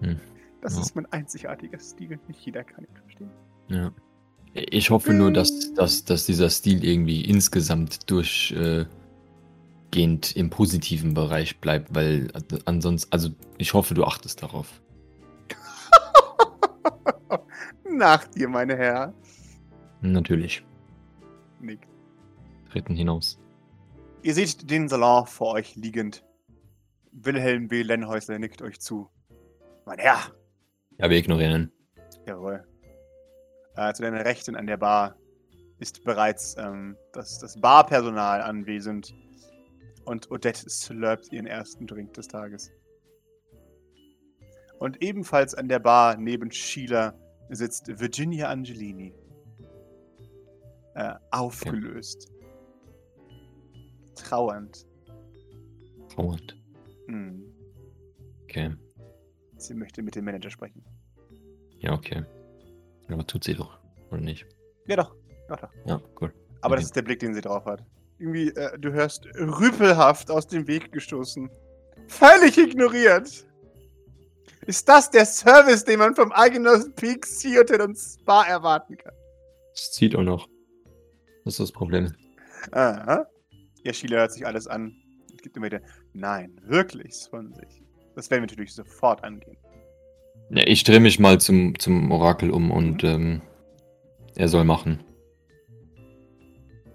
[0.00, 0.18] Hm.
[0.62, 0.80] Das Ja.
[0.80, 2.18] ist mein einzigartiger Stil.
[2.26, 3.30] Nicht jeder kann ihn verstehen.
[3.68, 3.92] Ja.
[4.56, 8.88] Ich hoffe nur, dass, dass, dass dieser Stil irgendwie insgesamt durchgehend
[10.34, 12.32] im positiven Bereich bleibt, weil
[12.64, 14.80] ansonsten, also ich hoffe, du achtest darauf.
[17.90, 19.12] Nach dir, meine Herr.
[20.00, 20.64] Natürlich.
[21.60, 21.86] Nick.
[22.70, 23.38] Treten hinaus.
[24.22, 26.24] Ihr seht den Salon vor euch liegend.
[27.12, 27.82] Wilhelm W.
[27.82, 29.10] Lenhäusler nickt euch zu.
[29.84, 30.18] Mein Herr.
[30.98, 31.72] Ja, wir ignorieren ihn.
[32.26, 32.64] Jawohl.
[33.76, 35.16] Äh, zu deiner Rechten an der Bar
[35.78, 39.14] ist bereits ähm, das, das Barpersonal anwesend.
[40.04, 42.70] Und Odette slurpt ihren ersten Drink des Tages.
[44.78, 47.14] Und ebenfalls an der Bar neben Sheila
[47.50, 49.14] sitzt Virginia Angelini.
[50.94, 52.32] Äh, aufgelöst.
[54.14, 54.86] Trauernd.
[56.08, 56.56] Trauernd.
[57.08, 57.52] Hm.
[58.44, 58.74] Okay.
[59.58, 60.82] Sie möchte mit dem Manager sprechen.
[61.78, 62.24] Ja, okay.
[63.08, 63.78] Aber tut sie doch,
[64.10, 64.46] oder nicht?
[64.86, 65.14] Ja, doch.
[65.48, 65.70] doch, doch.
[65.84, 66.32] Ja, cool.
[66.60, 66.76] Aber Okay.
[66.76, 67.84] das ist der Blick, den sie drauf hat.
[68.18, 71.50] Irgendwie, äh, du hörst rüpelhaft aus dem Weg gestoßen.
[72.08, 73.46] Völlig ignoriert.
[74.66, 79.12] Ist das der Service, den man vom Algenos Peak Sea Hotel und Spa erwarten kann?
[79.74, 80.48] Es zieht auch noch.
[81.44, 82.12] Das ist das Problem.
[82.72, 83.26] Aha.
[83.84, 84.96] Ja, Sheila hört sich alles an
[85.30, 85.80] und gibt immer wieder
[86.12, 87.82] Nein, wirklich von sich.
[88.16, 89.56] Das werden wir natürlich sofort angehen.
[90.50, 93.42] Ja, ich drehe mich mal zum, zum Orakel um und ähm,
[94.36, 95.02] er soll machen.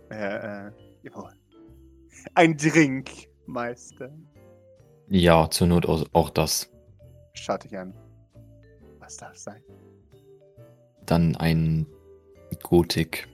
[0.09, 0.71] Äh, äh,
[1.03, 1.33] jawohl.
[2.33, 3.09] Ein Drink,
[3.45, 4.09] Meister.
[5.09, 6.71] Ja, zur Not auch, auch das.
[7.33, 7.93] Schaut dich an.
[8.99, 9.61] Was darf sein?
[11.05, 11.87] Dann ein
[12.63, 13.27] Gotik.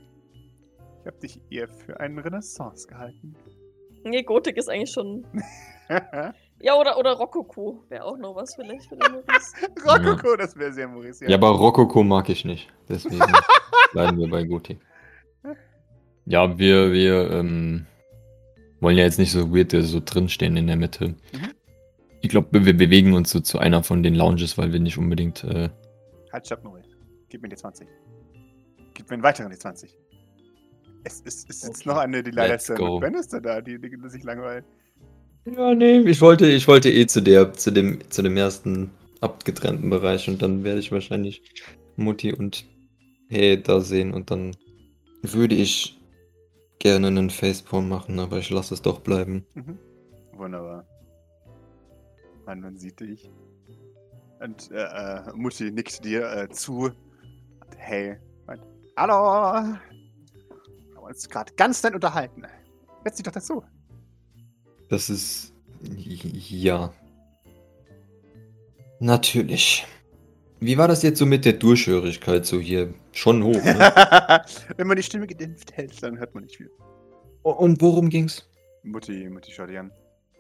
[1.01, 3.35] Ich habe dich eher für einen Renaissance gehalten.
[4.03, 5.25] Nee, Gotik ist eigentlich schon.
[6.59, 9.55] Ja, oder, oder Rokoko wäre auch noch was vielleicht für den Maurice.
[9.85, 11.25] Rokoko, das wäre sehr Maurice.
[11.27, 12.67] Ja, aber Rokoko mag ich nicht.
[12.89, 13.21] Deswegen
[13.93, 14.79] bleiben wir bei Gotik.
[16.25, 17.85] Ja, wir, wir ähm,
[18.81, 21.09] wollen ja jetzt nicht so weird so drinstehen in der Mitte.
[21.09, 21.53] Mhm.
[22.21, 25.43] Ich glaube, wir bewegen uns so zu einer von den Lounges, weil wir nicht unbedingt.
[25.43, 25.69] Äh,
[26.33, 26.89] Halt, stopp, Maurice.
[27.29, 27.87] Gib mir die 20.
[28.95, 29.95] Gib mir einen weiteren die 20.
[31.03, 31.89] Es ist, es ist Okay.
[31.89, 34.65] noch eine, die leider ist mit Bannister da, die, die, die sich langweilt.
[35.55, 39.89] Ja, nee, ich wollte, ich wollte eh zu der, zu dem, zu dem ersten abgetrennten
[39.89, 41.41] Bereich und dann werde ich wahrscheinlich
[41.95, 42.65] Mutti und
[43.29, 44.55] Hey da sehen und dann
[45.21, 45.99] würde ich
[46.79, 49.45] gerne einen Facepalm machen, aber ich lasse es doch bleiben.
[49.53, 49.77] Mhm.
[50.33, 50.85] Wunderbar.
[52.45, 53.29] Mann, man sieht dich.
[54.39, 56.83] Und äh, äh, Mutti nickt dir äh, zu.
[56.83, 56.93] Und,
[57.77, 58.61] hey, meint,
[58.97, 59.77] hallo.
[60.89, 62.43] Wir haben uns gerade ganz nett unterhalten.
[63.03, 63.63] Setz dich doch dazu.
[64.89, 65.53] Das ist
[65.89, 66.93] ja.
[68.99, 69.85] Natürlich.
[70.59, 72.93] Wie war das jetzt so mit der Durchhörigkeit so hier?
[73.11, 74.43] Schon hoch, ne?
[74.77, 76.71] Wenn man die Stimme gedämpft hält, dann hört man nicht viel.
[77.43, 78.49] und worum ging's?
[78.83, 79.91] Mutti, Mutti schaut dich an.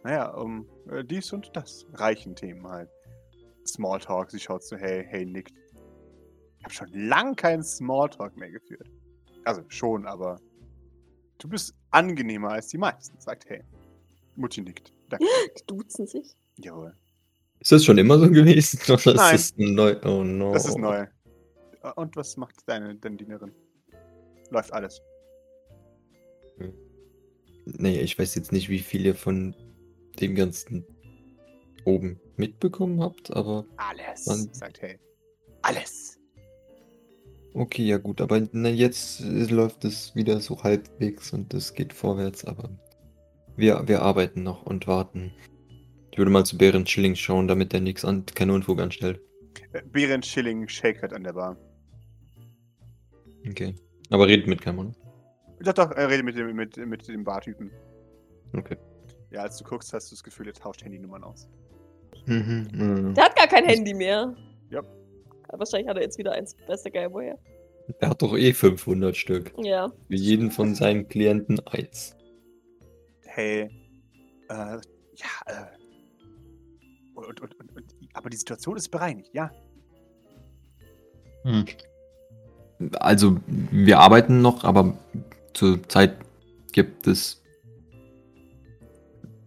[0.03, 1.85] Naja, um äh, dies und das.
[1.93, 2.89] Reichen Themen halt.
[3.67, 5.53] Smalltalk, sie schaut so, hey, hey, nickt.
[6.59, 8.89] Ich habe schon lang keinen Smalltalk mehr geführt.
[9.43, 10.39] Also schon, aber
[11.37, 13.63] du bist angenehmer als die meisten, sagt hey.
[14.37, 14.93] Mutti nickt.
[15.09, 15.25] Danke.
[15.59, 16.35] Die duzen sich.
[16.57, 16.95] Jawohl.
[17.59, 18.79] Ist das schon immer so gewesen?
[18.91, 19.35] Oder Nein.
[19.35, 19.95] ist das neu?
[20.05, 20.53] Oh no.
[20.53, 21.05] Das ist neu.
[21.83, 23.51] Äh, Und was macht deine, deine Dienerin?
[24.51, 25.01] Läuft alles.
[27.65, 29.53] Nee, ich weiß jetzt nicht, wie viel ihr von
[30.21, 30.85] dem Ganzen
[31.83, 34.49] oben mitbekommen habt, aber Alles, Mann.
[34.53, 34.97] sagt hey.
[35.63, 36.17] Alles.
[37.53, 41.91] okay, ja gut, aber na, jetzt äh, läuft es wieder so halbwegs und es geht
[41.91, 42.69] vorwärts, aber
[43.57, 45.33] wir, wir arbeiten noch und warten.
[46.11, 49.19] Ich würde mal zu Bären Schilling schauen, damit er nichts an, keinen Unfug anstellt.
[49.73, 51.57] Äh, Behrend Schilling shakert an der Bar.
[53.47, 53.75] Okay.
[54.09, 54.91] Aber redet mit keinem, oder?
[55.59, 57.71] Doch, doch, er redet mit dem, mit, mit dem Bartypen.
[58.55, 58.77] Okay.
[59.31, 61.49] Ja, als du guckst, hast du das Gefühl, er tauscht Handynummern aus.
[62.25, 63.13] Mhm, mhm.
[63.13, 64.35] Der hat gar kein Handy mehr.
[64.69, 64.79] Ja.
[65.49, 66.55] Aber wahrscheinlich hat er jetzt wieder eins.
[66.67, 67.37] Weiß der Geil woher.
[67.99, 69.53] Er hat doch eh 500 Stück.
[69.57, 69.91] Ja.
[70.07, 72.15] Für jeden von seinen Klienten eins.
[73.37, 73.69] Hey,
[74.49, 74.79] äh, ja,
[75.45, 75.65] äh.
[77.13, 79.51] Und, und, und, und, aber die Situation ist bereinigt, ja.
[81.43, 81.65] Hm.
[82.93, 84.97] Also, wir arbeiten noch, aber
[85.53, 86.17] zurzeit
[86.71, 87.43] gibt es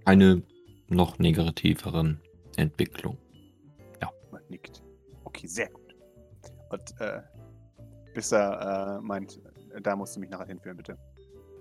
[0.04, 0.40] eine
[0.86, 2.16] noch negativere
[2.56, 3.18] Entwicklung.
[4.30, 4.84] Man nickt.
[5.24, 5.96] Okay, sehr gut.
[6.68, 7.22] Und, äh,
[8.14, 9.40] bis er, äh, meint,
[9.82, 10.96] da musst du mich nachher hinführen, bitte.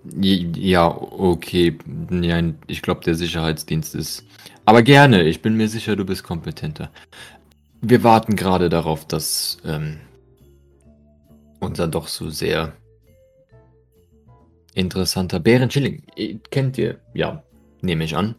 [0.04, 1.76] Ja, okay.
[2.10, 4.24] Ja, ich glaube, der Sicherheitsdienst ist.
[4.64, 6.90] Aber gerne, ich bin mir sicher, du bist kompetenter.
[7.82, 9.98] Wir warten gerade darauf, dass ähm,
[11.60, 12.72] unser doch so sehr
[14.74, 16.02] interessanter Bären Schilling.
[16.16, 17.00] äh, Kennt ihr?
[17.14, 17.42] Ja,
[17.82, 18.34] nehme ich an.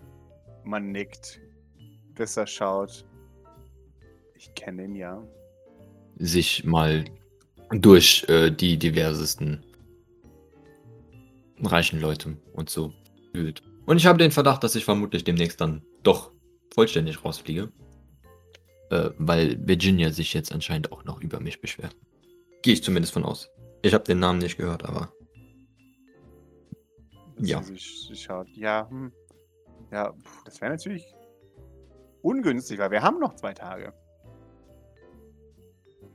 [0.64, 1.40] Man nickt,
[2.16, 3.06] bis er schaut.
[4.36, 5.22] Ich kenne ihn ja.
[6.18, 7.06] Sich mal
[7.72, 9.64] durch äh, die diversesten
[11.66, 12.94] reichen Leute und so
[13.34, 13.62] wühlt.
[13.86, 16.32] Und ich habe den Verdacht, dass ich vermutlich demnächst dann doch
[16.74, 17.72] vollständig rausfliege.
[18.90, 21.96] Äh, weil Virginia sich jetzt anscheinend auch noch über mich beschwert.
[22.62, 23.50] Gehe ich zumindest von aus.
[23.82, 25.12] Ich habe den Namen nicht gehört, aber.
[27.40, 27.64] Ja.
[27.78, 29.12] Schaut, ja, hm.
[29.92, 30.14] Ja,
[30.46, 31.06] das wäre natürlich
[32.22, 33.94] ungünstig, weil wir haben noch zwei Tage.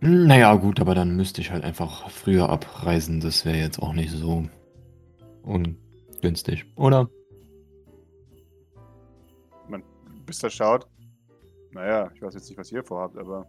[0.01, 3.21] Hm, Naja, gut, aber dann müsste ich halt einfach früher abreisen.
[3.21, 4.49] Das wäre jetzt auch nicht so
[5.47, 7.09] ungünstig, oder?
[10.27, 10.87] Bis er schaut.
[11.71, 13.47] Naja, ich weiß jetzt nicht, was ihr vorhabt, aber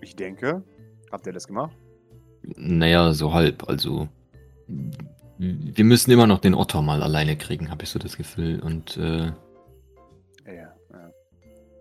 [0.00, 0.62] ich denke,
[1.10, 1.76] habt ihr das gemacht?
[2.42, 3.68] Naja, so halb.
[3.68, 4.08] Also,
[5.38, 8.60] wir müssen immer noch den Otter mal alleine kriegen, habe ich so das Gefühl.
[8.60, 9.32] Und äh,
[10.46, 10.74] ja.
[10.92, 11.10] ja.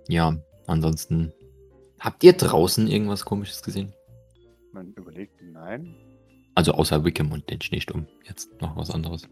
[0.08, 1.32] ja, ansonsten.
[2.00, 3.94] Habt ihr draußen irgendwas Komisches gesehen?
[4.74, 5.96] Man überlegt, nein.
[6.56, 8.08] Also außer Wickham und den Schneesturm.
[8.24, 9.28] Jetzt noch was anderes.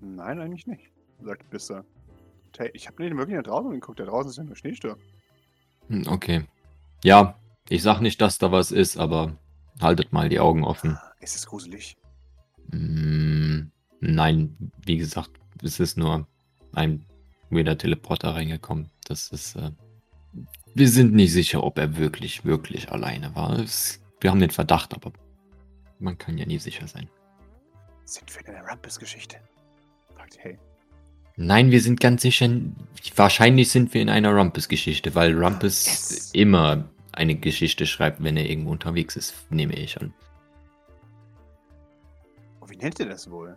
[0.00, 0.90] Nein, eigentlich nicht,
[1.22, 1.84] sagt Bisser.
[2.72, 4.98] Ich habe nicht wirklich nach draußen geguckt, da draußen ist ja nur Schneesturm.
[5.88, 6.46] Hm, Okay.
[7.04, 9.38] Ja, ich sag nicht, dass da was ist, aber
[9.80, 10.98] haltet mal die Augen offen.
[11.20, 11.96] Es ist gruselig.
[12.72, 13.68] Mm,
[14.00, 15.30] nein, wie gesagt,
[15.62, 16.26] es ist nur
[16.72, 17.04] ein
[17.50, 18.90] weirder Teleporter reingekommen.
[19.04, 19.54] Das ist.
[19.56, 19.70] Äh,
[20.74, 23.58] wir sind nicht sicher, ob er wirklich, wirklich alleine war.
[23.58, 25.12] Es, wir haben den Verdacht, aber
[25.98, 27.08] man kann ja nie sicher sein.
[28.04, 29.36] Sind wir in einer Rumpus-Geschichte?
[30.14, 30.58] Fragt Hey.
[31.36, 32.48] Nein, wir sind ganz sicher.
[33.16, 36.30] Wahrscheinlich sind wir in einer Rumpus-Geschichte, weil Rumpus Yes.
[36.32, 40.12] immer eine Geschichte schreibt, wenn er irgendwo unterwegs ist, nehme ich an.
[42.60, 43.56] Oh, wie nennt ihr das wohl?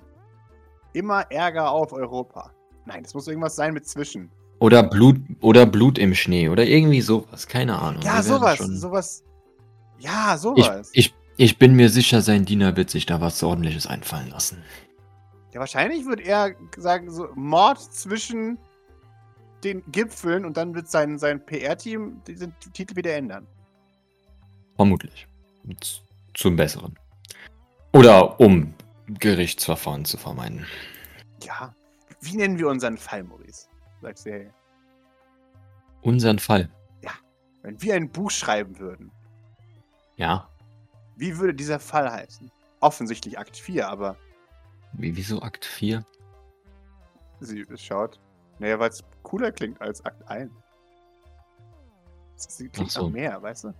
[0.93, 2.51] Immer Ärger auf Europa.
[2.85, 4.31] Nein, das muss irgendwas sein mit zwischen.
[4.61, 8.03] Oder Blut, oder Blut im Schnee oder irgendwie sowas, keine Ahnung.
[8.03, 9.23] Ja, sowas, schon- sowas.
[9.97, 10.89] Ja, Ich, sowas.
[10.93, 14.61] ich, ich bin mir sicher, sein Diener wird sich da was ordentliches einfallen lassen.
[15.51, 18.59] ja, wahrscheinlich wird er sagen, so Mord zwischen
[19.63, 23.47] den Gipfeln und dann wird sein, sein PR-Team diesen Titel wieder ändern.
[24.75, 25.25] Vermutlich.
[25.81, 26.03] Z
[26.35, 26.95] zum Besseren.
[27.93, 28.73] Oder um
[29.07, 30.65] Gerichtsverfahren zu vermeiden.
[31.43, 31.73] Ja.
[32.21, 33.67] Wie nennen wir unseren Fall, Maurice?
[34.23, 34.49] Sie, hey.
[36.01, 36.69] Unseren Fall.
[37.63, 39.11] Wenn wir ein Buch schreiben würden,
[40.15, 40.49] Ja.
[41.15, 42.51] wie würde dieser Fall heißen?
[42.79, 44.15] Offensichtlich Akt 4, aber
[44.93, 46.03] Wie, wieso Akt 4?
[47.39, 48.19] sie schaut.
[48.57, 50.51] Naja, weil es cooler klingt als Akt 1.
[52.35, 53.09] Sie klingt Ach so.
[53.09, 53.73] mehr, weißt du?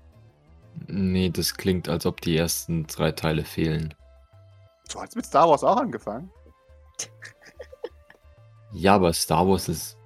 [0.88, 3.96] Nee, das klingt, als ob die ersten drei Teile fehlen.
[4.88, 6.30] So hat es mit Star Wars auch angefangen.
[8.74, 9.98] Ja, aber Star Wars ist.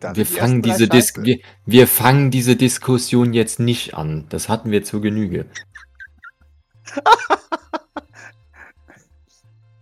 [0.00, 4.26] Da wir fangen diese Dis wir, wir fangen diese Diskussion jetzt nicht an.
[4.28, 5.46] Das hatten wir zur Genüge.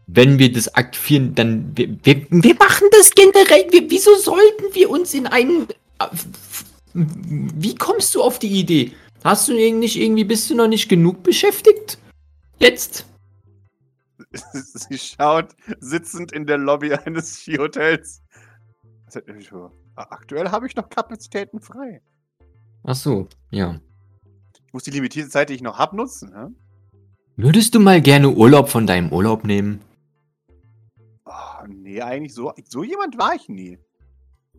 [0.07, 1.75] Wenn wir das Akt 4, dann.
[1.75, 3.67] Wir, wir, wir machen das generell.
[3.71, 5.67] Wir, wieso sollten wir uns in einen.
[6.93, 8.93] Wie kommst du auf die Idee?
[9.25, 11.99] Hast du nicht irgendwie, bist du noch nicht genug beschäftigt?
[12.59, 13.07] Jetzt?
[14.53, 18.23] Sie schaut sitzend in der Lobby eines Skihotels.
[19.95, 22.01] Aktuell habe ich noch Kapazitäten frei.
[22.85, 23.81] Ach so, ja.
[24.67, 26.33] Ich muss die limitierte Zeit, die ich noch habe, nutzen.
[26.35, 26.47] Hä?
[27.37, 29.81] Würdest du mal gerne Urlaub von deinem Urlaub nehmen?
[31.25, 32.53] Oh, nee, eigentlich so.
[32.69, 33.79] So jemand war ich nie.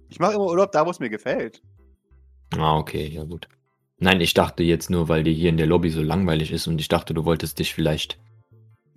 [0.10, 1.62] Ich mache immer Urlaub da, wo es mir gefällt.
[2.58, 3.48] Ah, okay, ja gut.
[3.98, 6.80] Nein, ich dachte jetzt nur, weil dir hier in der Lobby so langweilig ist und
[6.80, 8.19] ich dachte, du wolltest dich vielleicht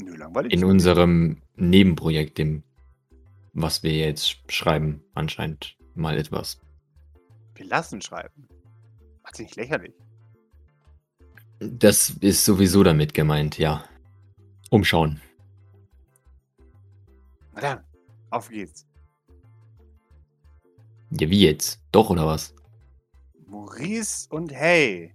[0.03, 0.53] Nö, langweilig.
[0.53, 2.63] in unserem Nebenprojekt, dem,
[3.53, 6.61] was wir jetzt schreiben, anscheinend mal etwas.
[7.55, 8.49] Wir lassen schreiben.
[9.23, 9.95] Macht sie nicht lächerlich.
[11.59, 13.85] Das ist sowieso damit gemeint, ja.
[14.71, 15.21] Umschauen.
[17.55, 17.85] Na dann,
[18.31, 18.87] auf geht's.
[21.11, 21.81] Ja, wie jetzt?
[21.93, 22.55] Doch, oder was?
[23.47, 25.15] Maurice und Hey.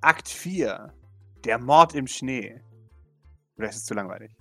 [0.00, 0.92] Akt 4.
[1.44, 2.60] Der Mord im Schnee.
[3.56, 4.36] Oder ist es zu langweilig?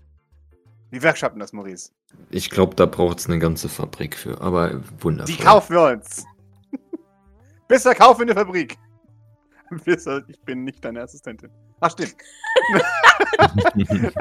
[0.89, 1.91] Wie workshoppen das, Maurice?
[2.29, 5.35] Ich glaube, da braucht es eine ganze Fabrik für, aber wundervoll.
[5.35, 6.25] Die kaufen wir uns.
[7.67, 8.77] Besser kaufen in der Fabrik.
[9.85, 11.49] Besser, ich bin nicht deine Assistentin.
[11.79, 12.15] Ach, stimmt.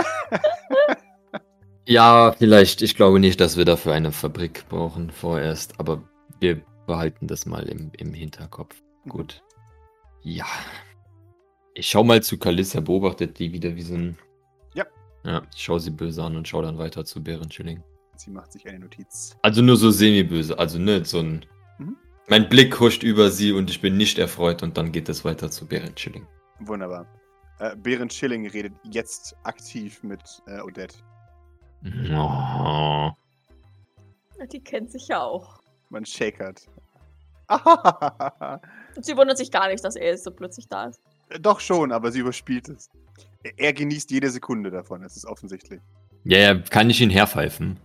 [1.86, 2.80] Ja, vielleicht.
[2.82, 6.02] Ich glaube nicht, dass wir dafür eine Fabrik brauchen vorerst, aber
[6.40, 8.74] wir behalten das mal im, im Hinterkopf.
[9.08, 9.42] Gut.
[10.22, 10.46] Ja.
[11.74, 14.18] Ich schau mal zu Kalissa, beobachtet die wieder wie so ein.
[15.24, 15.42] Ja.
[15.54, 17.82] Ich schau sie böse an und schau dann weiter zu Bärenschilling.
[18.16, 19.36] Sie macht sich eine Notiz.
[19.42, 21.44] Also nur so semi-böse, also ne, so ein.
[21.78, 21.96] Mhm.
[22.28, 25.50] Mein Blick huscht über sie und ich bin nicht erfreut und dann geht es weiter
[25.50, 26.26] zu Bärenschilling.
[26.60, 27.06] Wunderbar.
[27.58, 30.96] Äh, Behrend Schilling redet jetzt aktiv mit äh, Odette.
[32.12, 33.10] Oh.
[34.52, 35.60] Die kennt sich ja auch.
[35.90, 36.66] Man shakert.
[38.96, 41.00] Und sie wundert sich gar nicht, dass er jetzt so plötzlich da ist.
[41.40, 42.90] Doch schon, aber sie überspielt es.
[43.56, 45.80] Er genießt jede Sekunde davon, das ist offensichtlich.
[46.24, 47.78] Ja, ja, kann ich ihn herpfeifen?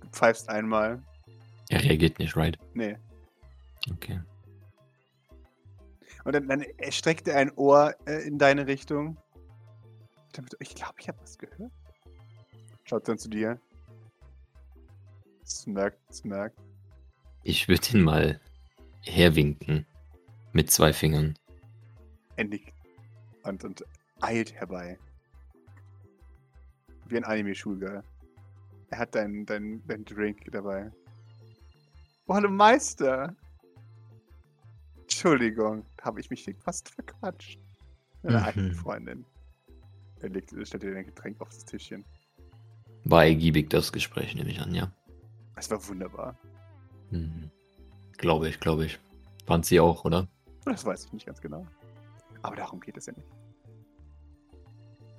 [0.00, 1.02] Du pfeifst einmal.
[1.68, 2.58] Er reagiert nicht, right?
[2.72, 2.96] Nee.
[3.90, 4.20] Okay.
[6.24, 9.16] Und dann, dann streckt er ein Ohr äh, in deine Richtung.
[10.60, 11.72] Ich glaube, ich habe was gehört.
[12.84, 13.60] Schaut dann zu dir.
[15.44, 16.58] Smirkt, smirkt.
[17.42, 18.40] Ich würde ihn mal
[19.04, 19.86] herwinken.
[20.52, 21.38] Mit zwei Fingern.
[22.36, 22.77] Er nickt
[23.48, 23.84] und, und
[24.20, 24.98] eilt herbei.
[27.06, 28.02] Wie ein Anime-Schulgirl.
[28.90, 30.90] Er hat deinen dein, dein Drink dabei.
[32.26, 33.34] Oh, hallo Meister!
[35.02, 37.58] Entschuldigung, habe ich mich fast verquatscht.
[38.22, 38.44] Meine Mhm.
[38.44, 39.24] eigene Freundin.
[40.20, 42.04] Er legt, stellt dir dein Getränk auf das Tischchen.
[43.04, 44.92] War ergiebig das Gespräch, nehme ich an, ja.
[45.56, 46.36] Es war wunderbar.
[47.10, 47.50] Mhm.
[48.18, 48.98] Glaube ich, glaube ich.
[49.46, 50.28] Fand sie auch, oder?
[50.64, 51.66] Das weiß ich nicht ganz genau.
[52.42, 53.26] Aber darum geht es ja nicht.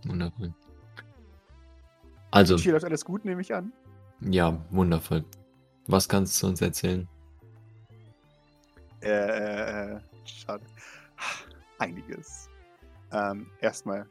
[0.05, 0.53] Wundervoll.
[2.31, 3.71] Also, Hier läuft alles gut, nehme ich an.
[4.21, 5.23] ja, wundervoll.
[5.87, 7.07] Was kannst du uns erzählen?
[9.01, 10.63] Äh, äh, äh, schade.
[11.79, 12.49] Einiges.
[13.11, 14.05] Ähm, erstmal,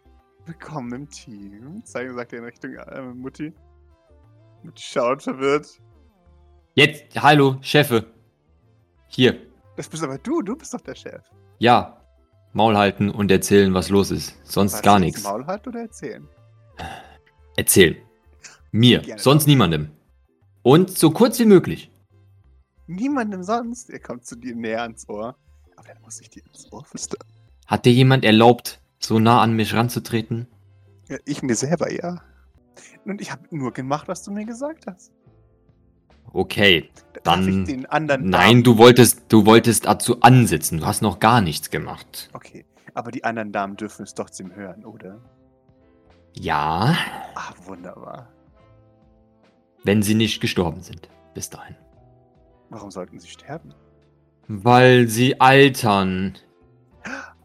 [0.47, 1.85] willkommen im Team.
[1.85, 3.53] Zeigen, sagt er in Richtung äh, Mutti.
[4.65, 5.81] Mutti schaut verwirrt.
[6.75, 8.13] Jetzt, hallo, Chefe.
[9.09, 9.39] Hier.
[9.77, 11.23] Das bist aber du, du bist doch der Chef.
[11.59, 12.03] Ja.
[12.53, 14.35] Maul halten und erzählen, was los ist.
[14.45, 15.23] Sonst War gar nichts.
[15.23, 16.27] Maul halt oder erzählen?
[17.57, 17.97] Erzähl.
[18.71, 19.21] Mir, Gerne.
[19.21, 19.91] sonst niemandem.
[20.63, 21.91] Und so kurz wie möglich.
[22.87, 23.91] Niemandem sonst.
[23.91, 25.37] Er kommt zu dir näher ans Ohr.
[25.77, 27.27] Aber dann muss ich dir ins Ohr flüstern.
[27.67, 30.47] Hat dir jemand erlaubt, so nah an mich ranzutreten?
[31.09, 32.23] Ja, ich mir selber, ja.
[33.05, 35.13] Und ich habe nur gemacht, was du mir gesagt hast.
[36.33, 36.89] Okay.
[37.25, 40.79] Dann- ich den anderen Nein, du wolltest, du wolltest dazu ansitzen.
[40.79, 42.31] Du hast noch gar nichts gemacht.
[42.33, 42.65] Okay,
[42.95, 45.19] aber die anderen Damen dürfen es trotzdem hören, oder?
[46.35, 46.95] Ja,
[47.35, 48.29] Ah, wunderbar.
[49.85, 51.09] wenn sie nicht gestorben sind.
[51.35, 51.77] Bis dahin.
[52.71, 53.75] Warum sollten sie sterben?
[54.47, 56.37] Weil sie altern.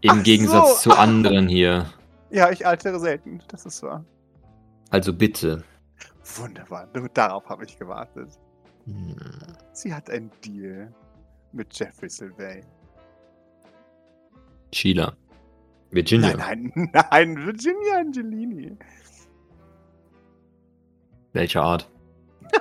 [0.01, 0.23] Im Ach so.
[0.23, 1.87] Gegensatz zu anderen hier.
[2.29, 4.03] Ja, ich altere selten, das ist wahr.
[4.89, 5.63] Also bitte.
[6.37, 8.27] Wunderbar, nur darauf habe ich gewartet.
[8.85, 9.15] Hm,
[9.73, 10.93] Sie hat einen Deal
[11.51, 12.65] mit Jeffrey Sylvain.
[14.73, 15.15] Sheila.
[15.91, 16.35] Virginia.
[16.35, 18.75] Nein, nein, nein, Virginia Angelini.
[21.33, 21.91] Welcher Art?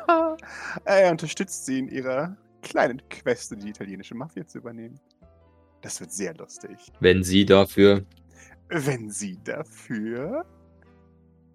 [0.85, 4.99] er unterstützt sie in ihrer kleinen Queste, die italienische Mafia zu übernehmen.
[5.81, 6.93] Das wird sehr lustig.
[7.01, 8.05] Wenn sie dafür.
[8.69, 10.47] Wenn sie dafür,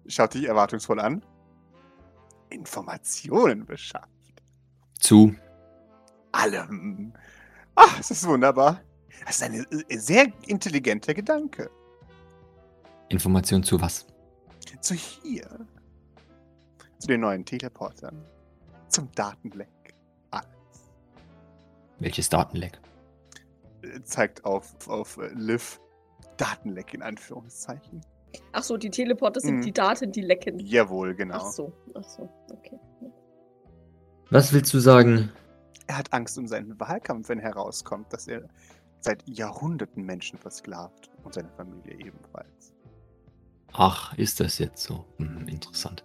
[0.06, 1.24] schaut dich erwartungsvoll an,
[2.50, 4.17] Informationen beschafft.
[4.98, 5.34] Zu.
[6.32, 7.12] Allem.
[7.74, 8.80] Ach, es ist wunderbar.
[9.26, 11.70] Das ist ein äh, sehr intelligenter Gedanke.
[13.08, 14.06] Information zu was?
[14.80, 15.48] Zu hier.
[16.98, 18.24] Zu den neuen Teleportern.
[18.88, 19.68] Zum Datenleck.
[20.30, 20.46] Alles.
[21.98, 22.78] Welches Datenleck?
[23.82, 25.80] Äh, Zeigt auf, auf äh, Liv.
[26.36, 28.00] Datenleck in Anführungszeichen.
[28.52, 29.62] Ach so, die Teleporter sind Mhm.
[29.62, 30.58] die Daten, die lecken.
[30.60, 31.36] Jawohl, genau.
[31.36, 32.78] Ach so, ach so, okay.
[34.30, 35.30] Was willst du sagen?
[35.86, 38.46] Er hat Angst um seinen Wahlkampf, wenn herauskommt, dass er
[39.00, 42.74] seit Jahrhunderten Menschen versklavt und seine Familie ebenfalls.
[43.72, 45.04] Ach, ist das jetzt so?
[45.18, 46.04] Hm, interessant.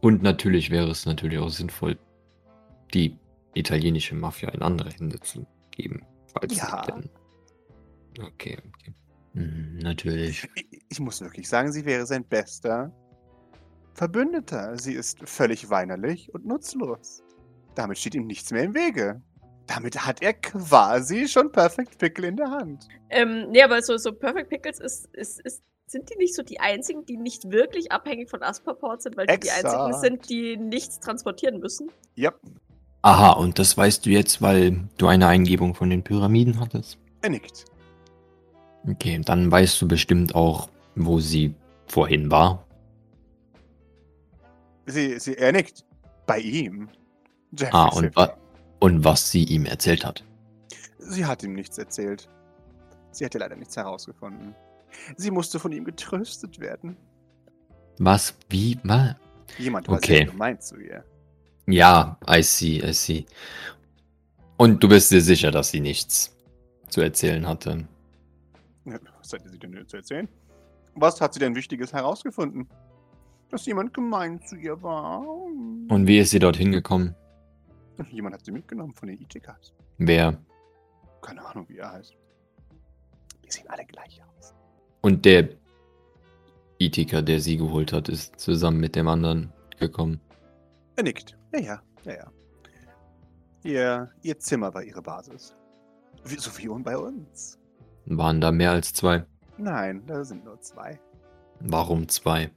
[0.00, 1.98] Und natürlich wäre es natürlich auch sinnvoll,
[2.94, 3.18] die
[3.54, 6.04] italienische Mafia in andere Hände zu geben.
[6.32, 6.82] Falls sie Ja.
[6.82, 7.10] denn-
[8.18, 8.94] Okay, okay.
[9.34, 10.48] Hm, natürlich.
[10.54, 12.90] Ich, ich muss wirklich sagen, sie wäre sein bester
[13.94, 14.78] Verbündeter.
[14.78, 17.22] Sie ist völlig weinerlich und nutzlos.
[17.76, 19.22] Damit steht ihm nichts mehr im Wege.
[19.68, 22.88] Damit hat er quasi schon Perfect Pickle in der Hand.
[23.10, 26.58] Ähm, nee, aber so, so Perfect Pickles ist, ist, ist, sind die nicht so die
[26.58, 30.98] einzigen, die nicht wirklich abhängig von Asperport sind, weil die die einzigen sind, die nichts
[30.98, 31.90] transportieren müssen?
[32.16, 32.32] Ja,
[33.06, 36.98] Aha, und das weißt du jetzt, weil du eine Eingebung von den Pyramiden hattest?
[37.22, 37.64] er nickt.
[38.88, 41.54] Okay, dann weißt du bestimmt auch, wo sie
[41.86, 42.66] vorhin war.
[44.86, 45.84] Sie, sie, er nickt.
[46.26, 46.88] Bei ihm.
[47.52, 48.36] Jeffrey Ah, und, wa
[48.80, 50.24] und was sie ihm erzählt hat.
[50.98, 52.28] Sie hat ihm nichts erzählt.
[53.12, 54.54] Sie hatte leider nichts herausgefunden.
[55.16, 56.96] Sie musste von ihm getröstet werden.
[57.98, 58.34] Was?
[58.50, 58.78] Wie?
[58.84, 59.14] Was?
[59.58, 60.18] Jemand war Okay.
[60.18, 61.04] sehr gemein zu ihr.
[61.66, 63.26] Ja, I see, I see.
[64.56, 66.36] Und du bist dir sicher, dass sie nichts
[66.88, 67.86] zu erzählen hatte?
[68.84, 70.28] Was hätte sie denn zu erzählen?
[70.94, 72.68] Was hat sie denn Wichtiges herausgefunden?
[73.50, 75.20] Dass jemand gemein zu ihr war.
[75.26, 77.14] Und wie ist sie dorthin gekommen?
[78.10, 79.72] Jemand hat sie mitgenommen von den Itikas.
[79.98, 80.38] Wer?
[81.22, 82.16] Keine Ahnung, wie er heißt.
[83.44, 84.54] Die sehen alle gleich aus.
[85.00, 85.48] Und der
[86.78, 90.20] Ithika, der sie geholt hat, ist zusammen mit dem anderen gekommen.
[90.96, 91.36] Er nickt.
[91.52, 92.32] Ja, ja, ja, ja.
[93.62, 95.54] Ihr, ihr Zimmer war ihre Basis.
[96.24, 97.58] Wie, so wie und bei uns.
[98.06, 99.24] Waren da mehr als zwei?
[99.58, 101.00] Nein, da sind nur zwei.
[101.60, 102.50] Warum zwei?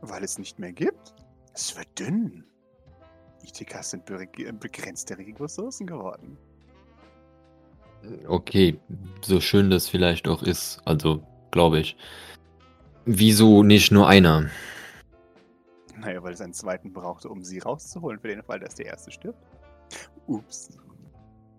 [0.00, 1.14] Weil es nicht mehr gibt.
[1.54, 2.44] Es wird dünn.
[3.42, 4.26] Ithikas sind be
[4.60, 6.36] begrenzte Ressourcen geworden.
[8.26, 8.78] Okay,
[9.22, 11.96] so schön das vielleicht auch ist, also glaube ich.
[13.04, 14.50] Wieso nicht nur einer?
[15.98, 19.10] Naja, weil es einen zweiten brauchte, um sie rauszuholen, für den Fall, dass der erste
[19.10, 19.38] stirbt.
[20.26, 20.78] Ups.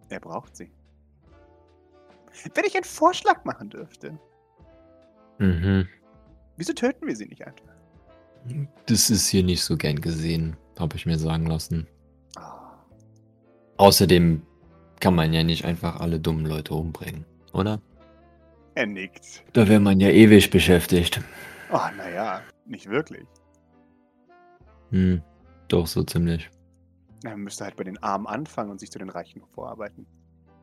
[0.10, 0.72] Er braucht sie.
[2.54, 4.18] Wenn ich einen Vorschlag machen dürfte.
[5.40, 5.88] Mhm.
[6.56, 7.66] Wieso töten wir sie nicht einfach?
[8.86, 11.88] Das ist hier nicht so gern gesehen, habe ich mir sagen lassen.
[12.36, 12.74] Ah,
[13.78, 14.42] Außerdem
[15.00, 17.80] kann man ja nicht einfach alle dummen Leute umbringen, oder?
[18.76, 19.44] er nickt.
[19.54, 21.20] Da wäre man ja ewig beschäftigt.
[21.72, 23.26] Oh, naja, nicht wirklich.
[24.92, 25.22] Hm,
[25.68, 26.50] doch so ziemlich.
[27.26, 30.06] Er müsste halt bei den Armen anfangen und sich zu den Reichen vorarbeiten.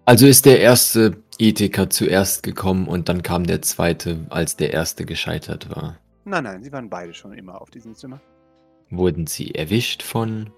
[0.07, 5.05] Also ist der erste Ethiker zuerst gekommen und dann kam der zweite, als der erste
[5.05, 5.99] gescheitert war.
[6.25, 8.21] Nein, nein, sie waren beide schon immer auf diesem Zimmer.
[8.91, 10.51] Wurden sie erwischt von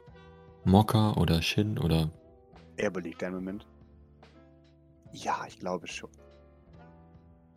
[0.65, 2.11] Mokka oder Shin oder
[2.77, 3.67] Er belegt einen Moment.
[5.13, 6.11] Ja, ich glaube schon.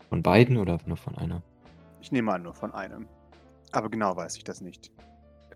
[0.09, 1.41] von beiden oder nur von einer?
[2.01, 3.07] Ich nehme an, nur von einem.
[3.71, 4.91] Aber genau weiß ich das nicht.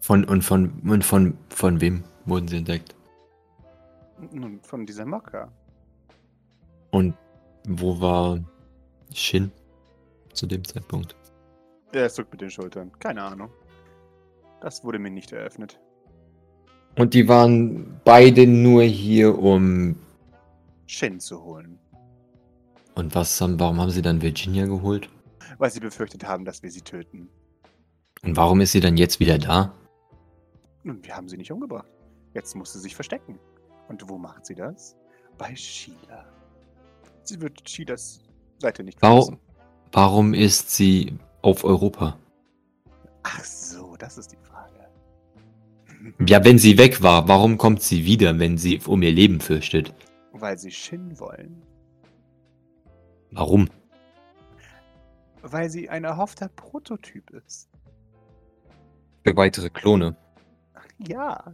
[0.01, 2.95] Von und von und von von wem wurden sie entdeckt?
[4.32, 5.51] Nun, von dieser Mokka.
[6.91, 7.16] Und
[7.68, 8.39] wo war
[9.13, 9.51] Shin
[10.34, 11.16] zu dem Zeitpunkt?
[11.91, 12.91] Er zuckt mit den Schultern.
[12.99, 13.49] Keine Ahnung.
[14.61, 15.79] Das wurde mir nicht eröffnet.
[16.97, 19.95] Und die waren beide nur hier, um.
[20.87, 21.77] Shin zu holen.
[22.95, 25.09] Und was haben, warum haben sie dann Virginia geholt?
[25.57, 27.27] Weil sie befürchtet haben, dass wir sie töten.
[28.23, 29.73] Und warum ist sie dann jetzt wieder da?
[30.83, 31.87] Nun, wir haben sie nicht umgebracht.
[32.33, 33.39] Jetzt muss sie sich verstecken.
[33.89, 34.95] Und wo macht sie das?
[35.37, 36.25] Bei Sheila.
[37.23, 38.19] Sie wird Sheilas
[38.59, 39.39] Seite nicht Warum, verlassen.
[39.91, 42.17] warum ist sie auf Europa?
[43.28, 44.71] Ach so, das ist die Frage.
[46.28, 49.91] Ja, wenn sie weg war, warum kommt sie wieder, wenn sie um ihr Leben fürchtet?
[50.34, 51.63] Weil sie Shin wollen.
[53.32, 53.67] Warum?
[55.41, 57.71] Weil sie ein erhoffter Prototyp ist.
[59.23, 60.15] Für weitere Klone.
[61.07, 61.51] Ja.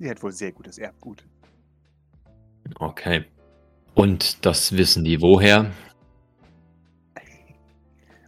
[0.00, 1.24] Sie hat wohl sehr gutes Erbgut.
[2.80, 3.26] Okay.
[3.94, 5.70] Und das wissen die woher?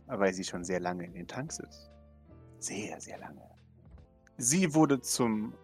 [0.06, 1.89] Weil sie schon sehr lange in den Tanks ist.
[2.60, 3.40] Sehr, sehr lange.
[4.36, 5.54] Sie wurde zum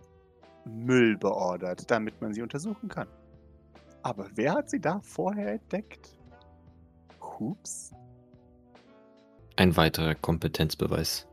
[0.65, 3.07] Müll beordert, damit man sie untersuchen kann.
[4.03, 6.17] Aber wer hat sie da vorher entdeckt?
[7.21, 7.93] Hups.
[9.57, 11.27] Ein weiterer Kompetenzbeweis.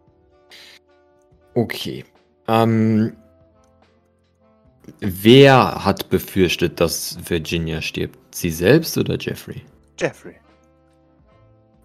[1.56, 2.04] Okay.
[2.48, 3.16] Ähm,
[5.00, 8.36] wer hat befürchtet, dass Virginia stirbt?
[8.36, 9.62] Sie selbst oder Jeffrey?
[10.00, 10.36] Jeffrey.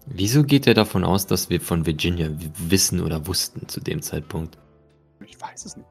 [0.05, 4.57] Wieso geht er davon aus, dass wir von Virginia wissen oder wussten zu dem Zeitpunkt?
[5.25, 5.87] Ich weiß es nicht.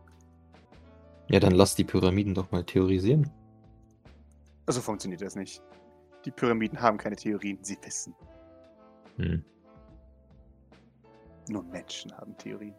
[1.29, 3.31] Ja, dann lass die Pyramiden doch mal theorisieren.
[4.67, 5.63] Also funktioniert das nicht.
[6.25, 8.15] Die Pyramiden haben keine Theorien, sie wissen.
[9.17, 9.45] Hm.
[11.49, 12.75] Nur Menschen haben Theorien.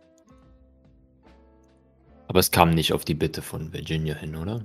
[2.28, 4.64] Aber es kam nicht auf die Bitte von Virginia hin, oder?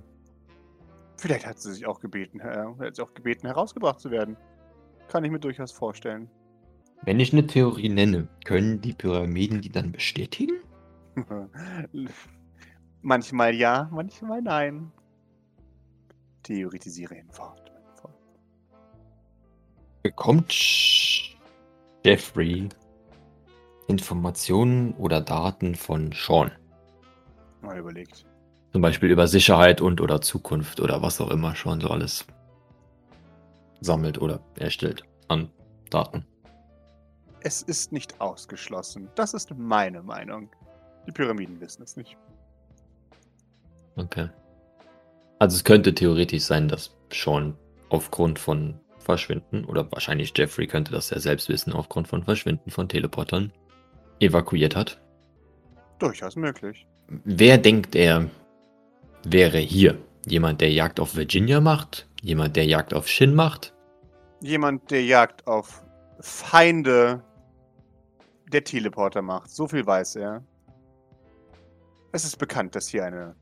[1.16, 4.36] Vielleicht hat sie sich auch gebeten, äh, hat sie auch gebeten, herausgebracht zu werden.
[5.08, 6.28] Kann ich mir durchaus vorstellen.
[7.02, 10.54] Wenn ich eine Theorie nenne, können die Pyramiden die dann bestätigen?
[13.02, 14.90] manchmal ja, manchmal nein.
[16.42, 17.64] Theoretisiere hinfort.
[20.02, 20.52] Bekommt
[22.04, 22.68] Jeffrey
[23.86, 26.50] Informationen oder Daten von Sean?
[27.62, 28.26] Mal überlegt.
[28.72, 32.26] Zum Beispiel über Sicherheit und oder Zukunft oder was auch immer Sean so alles
[33.80, 35.50] sammelt oder erstellt an
[35.90, 36.26] Daten.
[37.44, 39.10] Es ist nicht ausgeschlossen.
[39.14, 40.48] Das ist meine Meinung.
[41.06, 42.16] Die Pyramiden wissen es nicht.
[43.96, 44.30] Okay.
[45.38, 47.54] Also es könnte theoretisch sein, dass Sean
[47.90, 52.88] aufgrund von Verschwinden, oder wahrscheinlich Jeffrey könnte das ja selbst wissen, aufgrund von Verschwinden von
[52.88, 53.52] Teleportern
[54.20, 54.98] evakuiert hat.
[55.98, 56.86] Durchaus möglich.
[57.08, 58.30] Wer denkt er
[59.24, 59.98] wäre hier?
[60.26, 62.08] Jemand, der Jagd auf Virginia macht?
[62.22, 63.74] Jemand, der Jagd auf Shin macht?
[64.40, 65.84] Jemand, der Jagd auf
[66.20, 67.22] Feinde
[68.54, 69.50] der Teleporter macht.
[69.50, 70.42] So viel weiß er.
[72.12, 73.34] Es ist bekannt, dass hier eine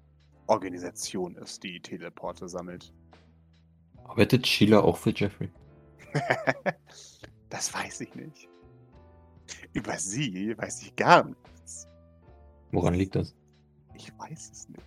[0.47, 2.93] Organisation ist, die Teleporte sammelt.
[4.05, 5.51] Arbeitet Sheila auch für Jeffrey?
[7.51, 8.49] das weiß ich nicht.
[9.75, 11.87] Über sie weiß ich gar nichts.
[12.71, 13.35] Woran liegt das?
[13.95, 14.83] Ich weiß es nicht.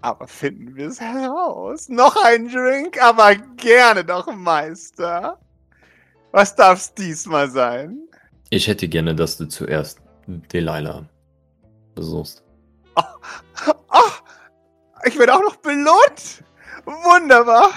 [0.00, 1.88] Aber finden wir es heraus.
[1.88, 5.38] Noch ein Drink, aber gerne doch, Meister.
[6.30, 8.09] Was darf's diesmal sein?
[8.52, 11.08] Ich hätte gerne, dass du zuerst Delilah
[11.94, 12.42] besuchst.
[12.96, 13.02] Oh,
[13.92, 14.10] oh,
[15.06, 16.42] ich werde auch noch belohnt.
[16.84, 17.70] Wunderbar.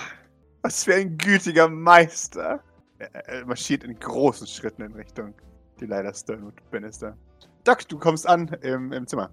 [0.64, 2.60] Was für ein gütiger Meister.
[2.98, 5.36] Er marschiert in großen Schritten in Richtung
[5.80, 7.16] Delilah Sternwood Bannister.
[7.64, 9.30] Doc, du kommst an im, im Zimmer.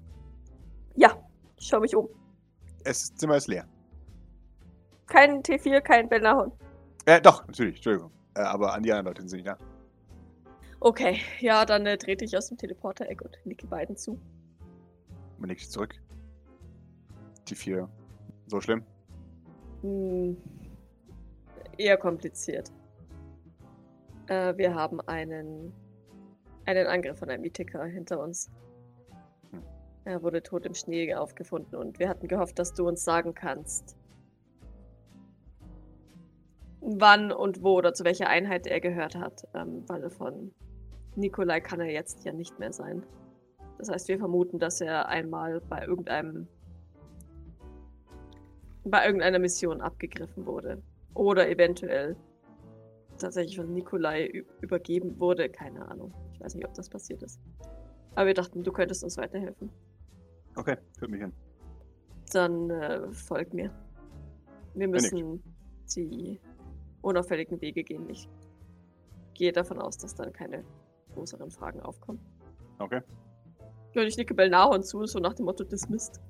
[0.97, 1.16] Ja,
[1.57, 2.07] ich schau mich um.
[2.84, 3.66] Das Zimmer ist leer.
[5.07, 6.53] Kein T4, kein Bellahorn.
[7.07, 8.11] Äh, doch, natürlich, Entschuldigung.
[8.34, 9.57] Äh, aber an die anderen Leute sind sie nicht da.
[10.83, 14.18] Okay, ja, dann äh, trete ich aus dem Teleporter-Eck und nicke beiden zu.
[15.39, 15.95] Man sich zurück.
[17.47, 17.87] T4.
[18.47, 18.83] So schlimm?
[19.83, 20.39] Hm,
[21.76, 22.72] eher kompliziert.
[24.28, 25.74] Äh, wir haben einen,
[26.64, 28.51] einen Angriff von einem Mythiker hinter uns.
[29.51, 29.62] Hm.
[30.07, 33.97] Er wurde tot im Schnee aufgefunden und wir hatten gehofft, dass du uns sagen kannst,
[36.81, 40.55] wann und wo oder zu welcher Einheit er gehört hat, ähm, weil von
[41.20, 43.02] Nikolai kann er jetzt ja nicht mehr sein.
[43.78, 46.48] Das heißt, wir vermuten, dass er einmal bei irgendeinem
[48.84, 50.82] bei irgendeiner Mission abgegriffen wurde.
[51.14, 52.16] Oder eventuell
[53.18, 55.48] tatsächlich von Nikolai übergeben wurde.
[55.48, 56.12] Keine Ahnung.
[56.32, 57.40] Ich weiß nicht, ob das passiert ist.
[58.14, 59.70] Aber wir dachten, du könntest uns weiterhelfen.
[60.56, 61.32] Okay, führt mich hin.
[62.32, 63.70] Dann äh, folg mir.
[64.74, 65.42] Wir müssen
[65.94, 66.40] die
[67.02, 68.08] unauffälligen Wege gehen.
[68.08, 68.28] Ich
[69.34, 70.64] gehe davon aus, dass dann keine
[71.11, 72.20] größeren Fragen aufkommen.
[72.78, 73.00] Okay.
[73.94, 76.20] Und ich nicke Belnahorn zu, so nach dem Motto dismissed.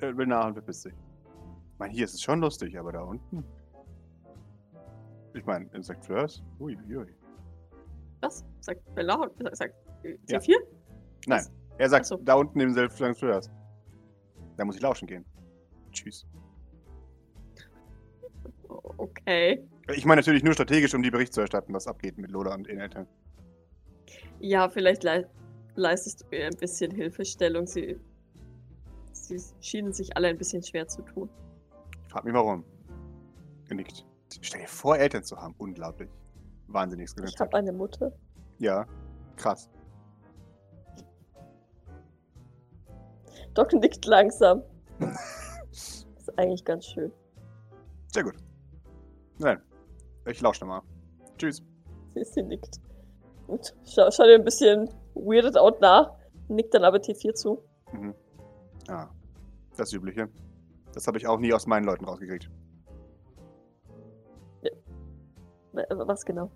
[0.00, 0.92] Äh, Belnahorn verpisst sich.
[0.92, 3.44] Ich meine, hier ist es schon lustig, aber da unten.
[5.34, 6.42] Ich meine, Insect Fleurs?
[6.58, 7.14] Uiuiui.
[8.20, 8.44] Was?
[8.60, 9.30] Sagt Belnahorn?
[9.52, 10.38] Sagt äh, Ja.
[10.38, 10.54] T4?
[11.26, 11.52] Nein, Was?
[11.78, 12.16] er sagt, so.
[12.18, 13.50] da unten im Insect Fleurs.
[14.56, 15.24] Da muss ich lauschen gehen.
[15.92, 16.26] Tschüss.
[18.98, 19.62] Okay.
[19.94, 22.66] Ich meine natürlich nur strategisch, um die Bericht zu erstatten, was abgeht mit Lola und
[22.66, 23.06] den Eltern.
[24.46, 25.26] Ja, vielleicht lei
[25.74, 27.66] leistest du ihr ein bisschen Hilfestellung.
[27.66, 27.98] Sie,
[29.10, 31.28] sie schienen sich alle ein bisschen schwer zu tun.
[32.04, 32.64] Ich frag mich warum.
[33.68, 34.06] Genickt.
[34.40, 35.52] Stell dir vor, Eltern zu haben.
[35.58, 36.08] Unglaublich.
[36.68, 37.40] Wahnsinniges Ich Gesetz.
[37.40, 38.12] habe eine Mutter.
[38.58, 38.86] Ja,
[39.34, 39.68] krass.
[43.54, 44.62] Doc nickt langsam.
[45.72, 46.06] ist
[46.38, 47.10] eigentlich ganz schön.
[48.12, 48.36] Sehr gut.
[49.38, 49.60] Nein,
[50.24, 50.82] ich lausche nochmal.
[51.36, 51.64] Tschüss.
[52.14, 52.80] Sie, sie nickt.
[53.46, 56.12] Und schau, schau dir ein bisschen weirded out nach.
[56.48, 57.62] Nickt dann aber T4 zu.
[57.92, 58.14] Mhm.
[58.88, 59.10] Ja,
[59.76, 60.28] das Übliche.
[60.92, 62.50] Das habe ich auch nie aus meinen Leuten rausgekriegt.
[65.90, 66.50] Was genau?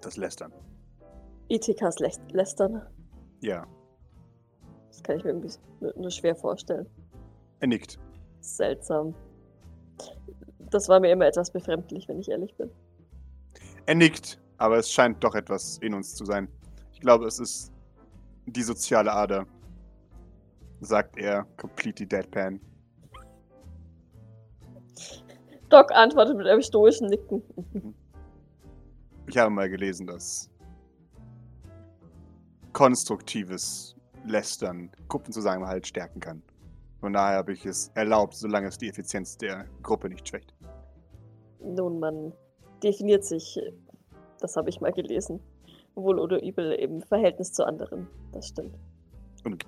[0.00, 0.52] Das Lästern.
[1.48, 2.82] ETKs Lä Lästern.
[3.40, 3.66] Ja,
[4.88, 6.86] Das kann ich mir irgendwie nur schwer vorstellen.
[7.60, 7.98] er nickt.
[8.40, 9.14] Seltsam.
[10.70, 12.70] Das war mir immer etwas befremdlich, wenn ich ehrlich bin.
[13.86, 16.46] Er nickt, aber es scheint doch etwas in uns zu sein.
[16.92, 17.72] Ich glaube, es ist
[18.46, 19.44] die soziale Ader,
[20.80, 22.60] sagt er, completely deadpan.
[25.68, 27.42] Doc antwortet mit einem stoischen Nicken.
[29.28, 30.50] Ich habe mal gelesen, dass
[32.72, 33.94] konstruktives
[34.26, 36.42] Lästern Gruppenzusammenhalt stärken kann.
[37.00, 40.52] Von daher habe ich es erlaubt, solange es die Effizienz der Gruppe nicht schwächt.
[41.60, 42.32] Nun, man
[42.82, 43.58] definiert sich,
[44.42, 45.40] das habe ich mal gelesen,
[45.94, 48.08] wohl oder übel im Verhältnis zu anderen.
[48.32, 48.76] Das stimmt.
[49.44, 49.64] Und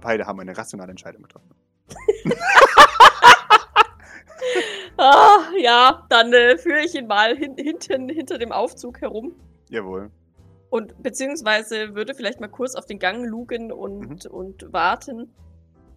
[0.00, 1.54] beide haben eine rationale Entscheidung getroffen.
[5.00, 9.32] Ah, ja, dann äh, führe ich ihn mal hin hinten hinter dem Aufzug herum.
[9.70, 10.10] Jawohl.
[10.70, 15.32] Und beziehungsweise würde vielleicht mal kurz auf den Gang lugen und, und warten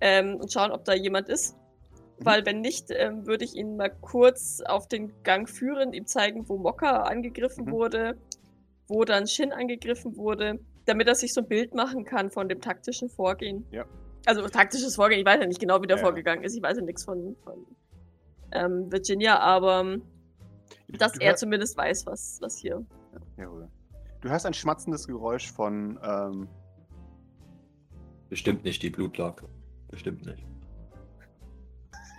[0.01, 1.57] ähm, und schauen, ob da jemand ist.
[2.21, 2.25] Mhm.
[2.25, 6.47] Weil wenn nicht, ähm, würde ich ihn mal kurz auf den Gang führen, ihm zeigen,
[6.47, 7.71] wo Mokka angegriffen Mhm.
[7.71, 8.17] wurde,
[8.87, 12.61] wo dann Shin angegriffen wurde, damit er sich so ein Bild machen kann von dem
[12.61, 13.65] taktischen Vorgehen.
[13.71, 13.85] Ja.
[14.25, 16.07] Also taktisches Vorgehen, ich weiß ja nicht genau, wie der Ja, ja.
[16.07, 16.55] vorgegangen ist.
[16.55, 17.65] Ich weiß ja nichts von, von
[18.51, 19.97] ähm, Virginia, aber
[20.89, 22.85] dass du er zumindest weiß, was, was hier.
[23.37, 23.67] Jawohl.
[24.21, 26.47] Du hörst ein schmatzendes Geräusch von, ähm,
[28.29, 29.45] Bestimmt nicht die Blutlake.
[29.89, 30.45] Bestimmt nicht.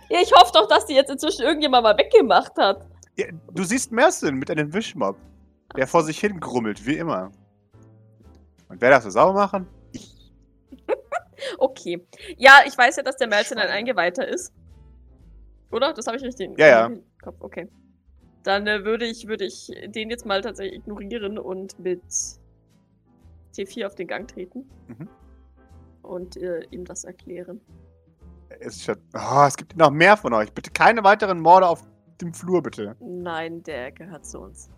[0.09, 2.85] Ja, ich hoffe doch, dass die jetzt inzwischen irgendjemand mal weggemacht hat.
[3.17, 5.15] ja, du siehst Mersin mit einem Wischmob,
[5.75, 7.31] der vor sich hin grummelt, wie immer.
[8.69, 9.67] Und wer das so sauber machen?
[9.91, 10.13] Ich.
[11.57, 12.01] Okay.
[12.37, 13.67] Ja, ich weiß ja, dass der Melzen ein.
[13.67, 14.53] Eingeweihter ist.
[15.71, 15.93] Oder?
[15.93, 16.85] Das habe ich richtig Ja, ja.
[16.85, 17.35] im Kopf.
[17.41, 17.67] Okay.
[18.43, 22.01] Dann äh, würde ich, würde ich den jetzt mal tatsächlich ignorieren und mit
[23.57, 24.69] T4 auf den Gang treten.
[24.87, 25.09] Mhm.
[26.01, 27.59] Und äh, ihm das erklären.
[28.65, 30.51] Es, ist schon, oh, es gibt noch mehr von euch.
[30.51, 31.83] Bitte keine weiteren Morde auf
[32.21, 32.95] dem Flur, bitte.
[32.99, 34.69] Nein, der gehört zu uns.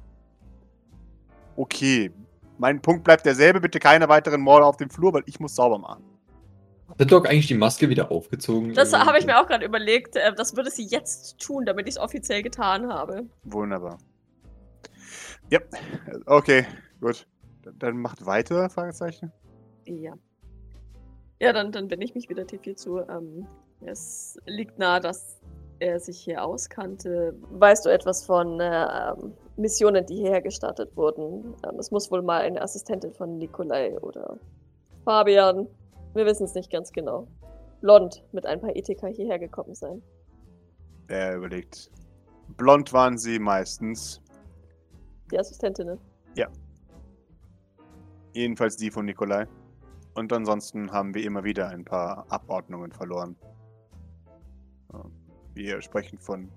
[1.55, 2.11] Okay.
[2.57, 3.59] Mein Punkt bleibt derselbe.
[3.59, 6.03] Bitte keine weiteren Morde auf dem Flur, weil ich muss sauber machen.
[6.87, 8.73] Hat der Doc eigentlich die Maske wieder aufgezogen?
[8.73, 10.15] Das habe ich mir auch gerade überlegt.
[10.15, 13.25] Äh, das würde sie jetzt tun, damit ich es offiziell getan habe.
[13.43, 13.97] Wunderbar.
[15.49, 15.59] Ja,
[16.25, 16.65] okay,
[17.01, 17.27] gut.
[17.79, 19.31] Dann- macht weiter, Fragezeichen.
[19.85, 20.13] Ja.
[21.39, 22.99] Ja, dann, dann bin ich mich wieder T4 zu.
[22.99, 23.47] Ähm,
[23.81, 25.41] es liegt nahe, dass
[25.79, 27.35] er sich hier auskannte.
[27.51, 29.13] Weißt du etwas von äh,
[29.57, 31.55] Missionen, die hierher gestartet wurden?
[31.67, 34.37] Ähm, es muss wohl mal eine Assistentin von Nikolai oder
[35.03, 35.67] Fabian.
[36.13, 37.27] Wir wissen es nicht ganz genau.
[37.81, 40.01] Blond mit ein paar Ethika hierher gekommen sein.
[41.07, 41.91] Er überlegt.
[42.57, 44.21] Blond waren sie meistens.
[45.31, 45.99] Die Assistentinnen.
[48.35, 49.47] Jedenfalls die von Nikolai.
[50.13, 53.37] Und ansonsten haben wir immer wieder ein paar Abordnungen verloren.
[54.95, 55.09] Ja,
[55.53, 56.49] Wir sprechen von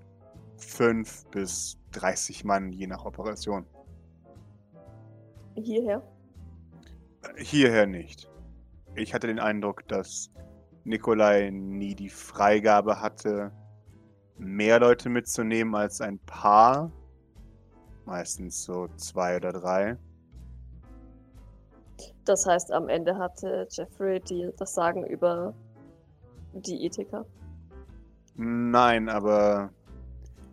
[0.57, 3.65] 5 bis 30 Mann, je nach Operation.
[5.55, 6.01] Hierher.
[7.37, 8.29] Hierher nicht.
[8.95, 10.31] Ich hatte den Eindruck, dass
[10.83, 13.51] Nikolai nie die Freigabe hatte,
[14.37, 16.91] mehr Leute mitzunehmen als ein paar.
[18.05, 19.97] Meistens so zwei oder drei.
[22.25, 25.53] Das heißt, am Ende hatte Jeffrey die, das Sagen über
[26.53, 27.25] die Ethika.
[28.41, 29.69] Nein, aber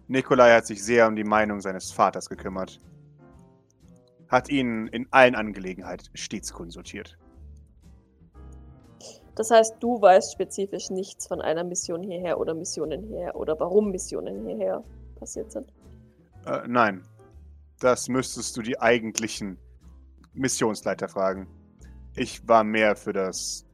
[0.08, 2.80] Nikolai hat sich sehr um die Meinung seines Vaters gekümmert.
[4.26, 7.16] Hat ihn in allen Angelegenheiten stets konsultiert.
[9.36, 13.92] Das heißt, du weißt spezifisch nichts von einer Mission hierher oder Missionen hierher oder warum
[13.92, 14.82] Missionen hierher
[15.14, 15.72] passiert sind.
[16.44, 17.04] Äh, nein,
[17.78, 19.58] das müsstest du die eigentlichen
[20.32, 21.46] Missionsleiter fragen.
[22.16, 23.64] Ich war mehr für das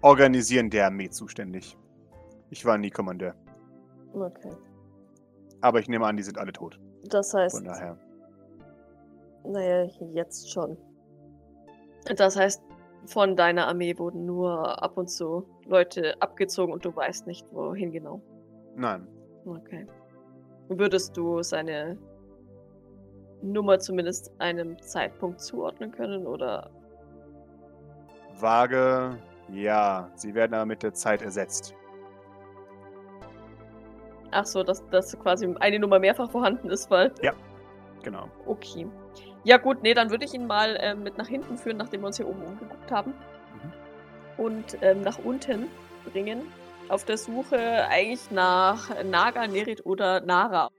[0.00, 1.76] Organisieren der Armee zuständig.
[2.50, 3.34] Ich war nie Kommandeur.
[4.12, 4.52] Okay.
[5.60, 6.78] Aber ich nehme an, die sind alle tot.
[7.08, 7.96] Das heißt, Von daher.
[9.44, 10.76] naja, jetzt schon.
[12.16, 12.62] Das heißt,
[13.06, 17.92] von deiner Armee wurden nur ab und zu Leute abgezogen und du weißt nicht, wohin
[17.92, 18.20] genau.
[18.76, 19.06] Nein.
[19.44, 19.86] Okay.
[20.68, 21.98] Würdest du seine
[23.42, 26.70] Nummer zumindest einem Zeitpunkt zuordnen können oder
[28.40, 29.18] Vage,
[29.52, 30.10] ja.
[30.14, 31.74] Sie werden aber mit der Zeit ersetzt.
[34.34, 37.12] Ach so, dass, dass quasi eine Nummer mehrfach vorhanden ist, weil
[38.02, 38.28] Genau.
[38.46, 38.86] Okay.
[39.44, 42.08] Ja gut, nee, dann würde ich ihn mal ähm, mit nach hinten führen, nachdem wir
[42.08, 43.14] uns hier oben umgeguckt haben.
[44.36, 45.68] Und ähm, nach unten
[46.10, 46.42] bringen.
[46.88, 50.70] Auf der Suche eigentlich nach Naga, Nerit oder Nara.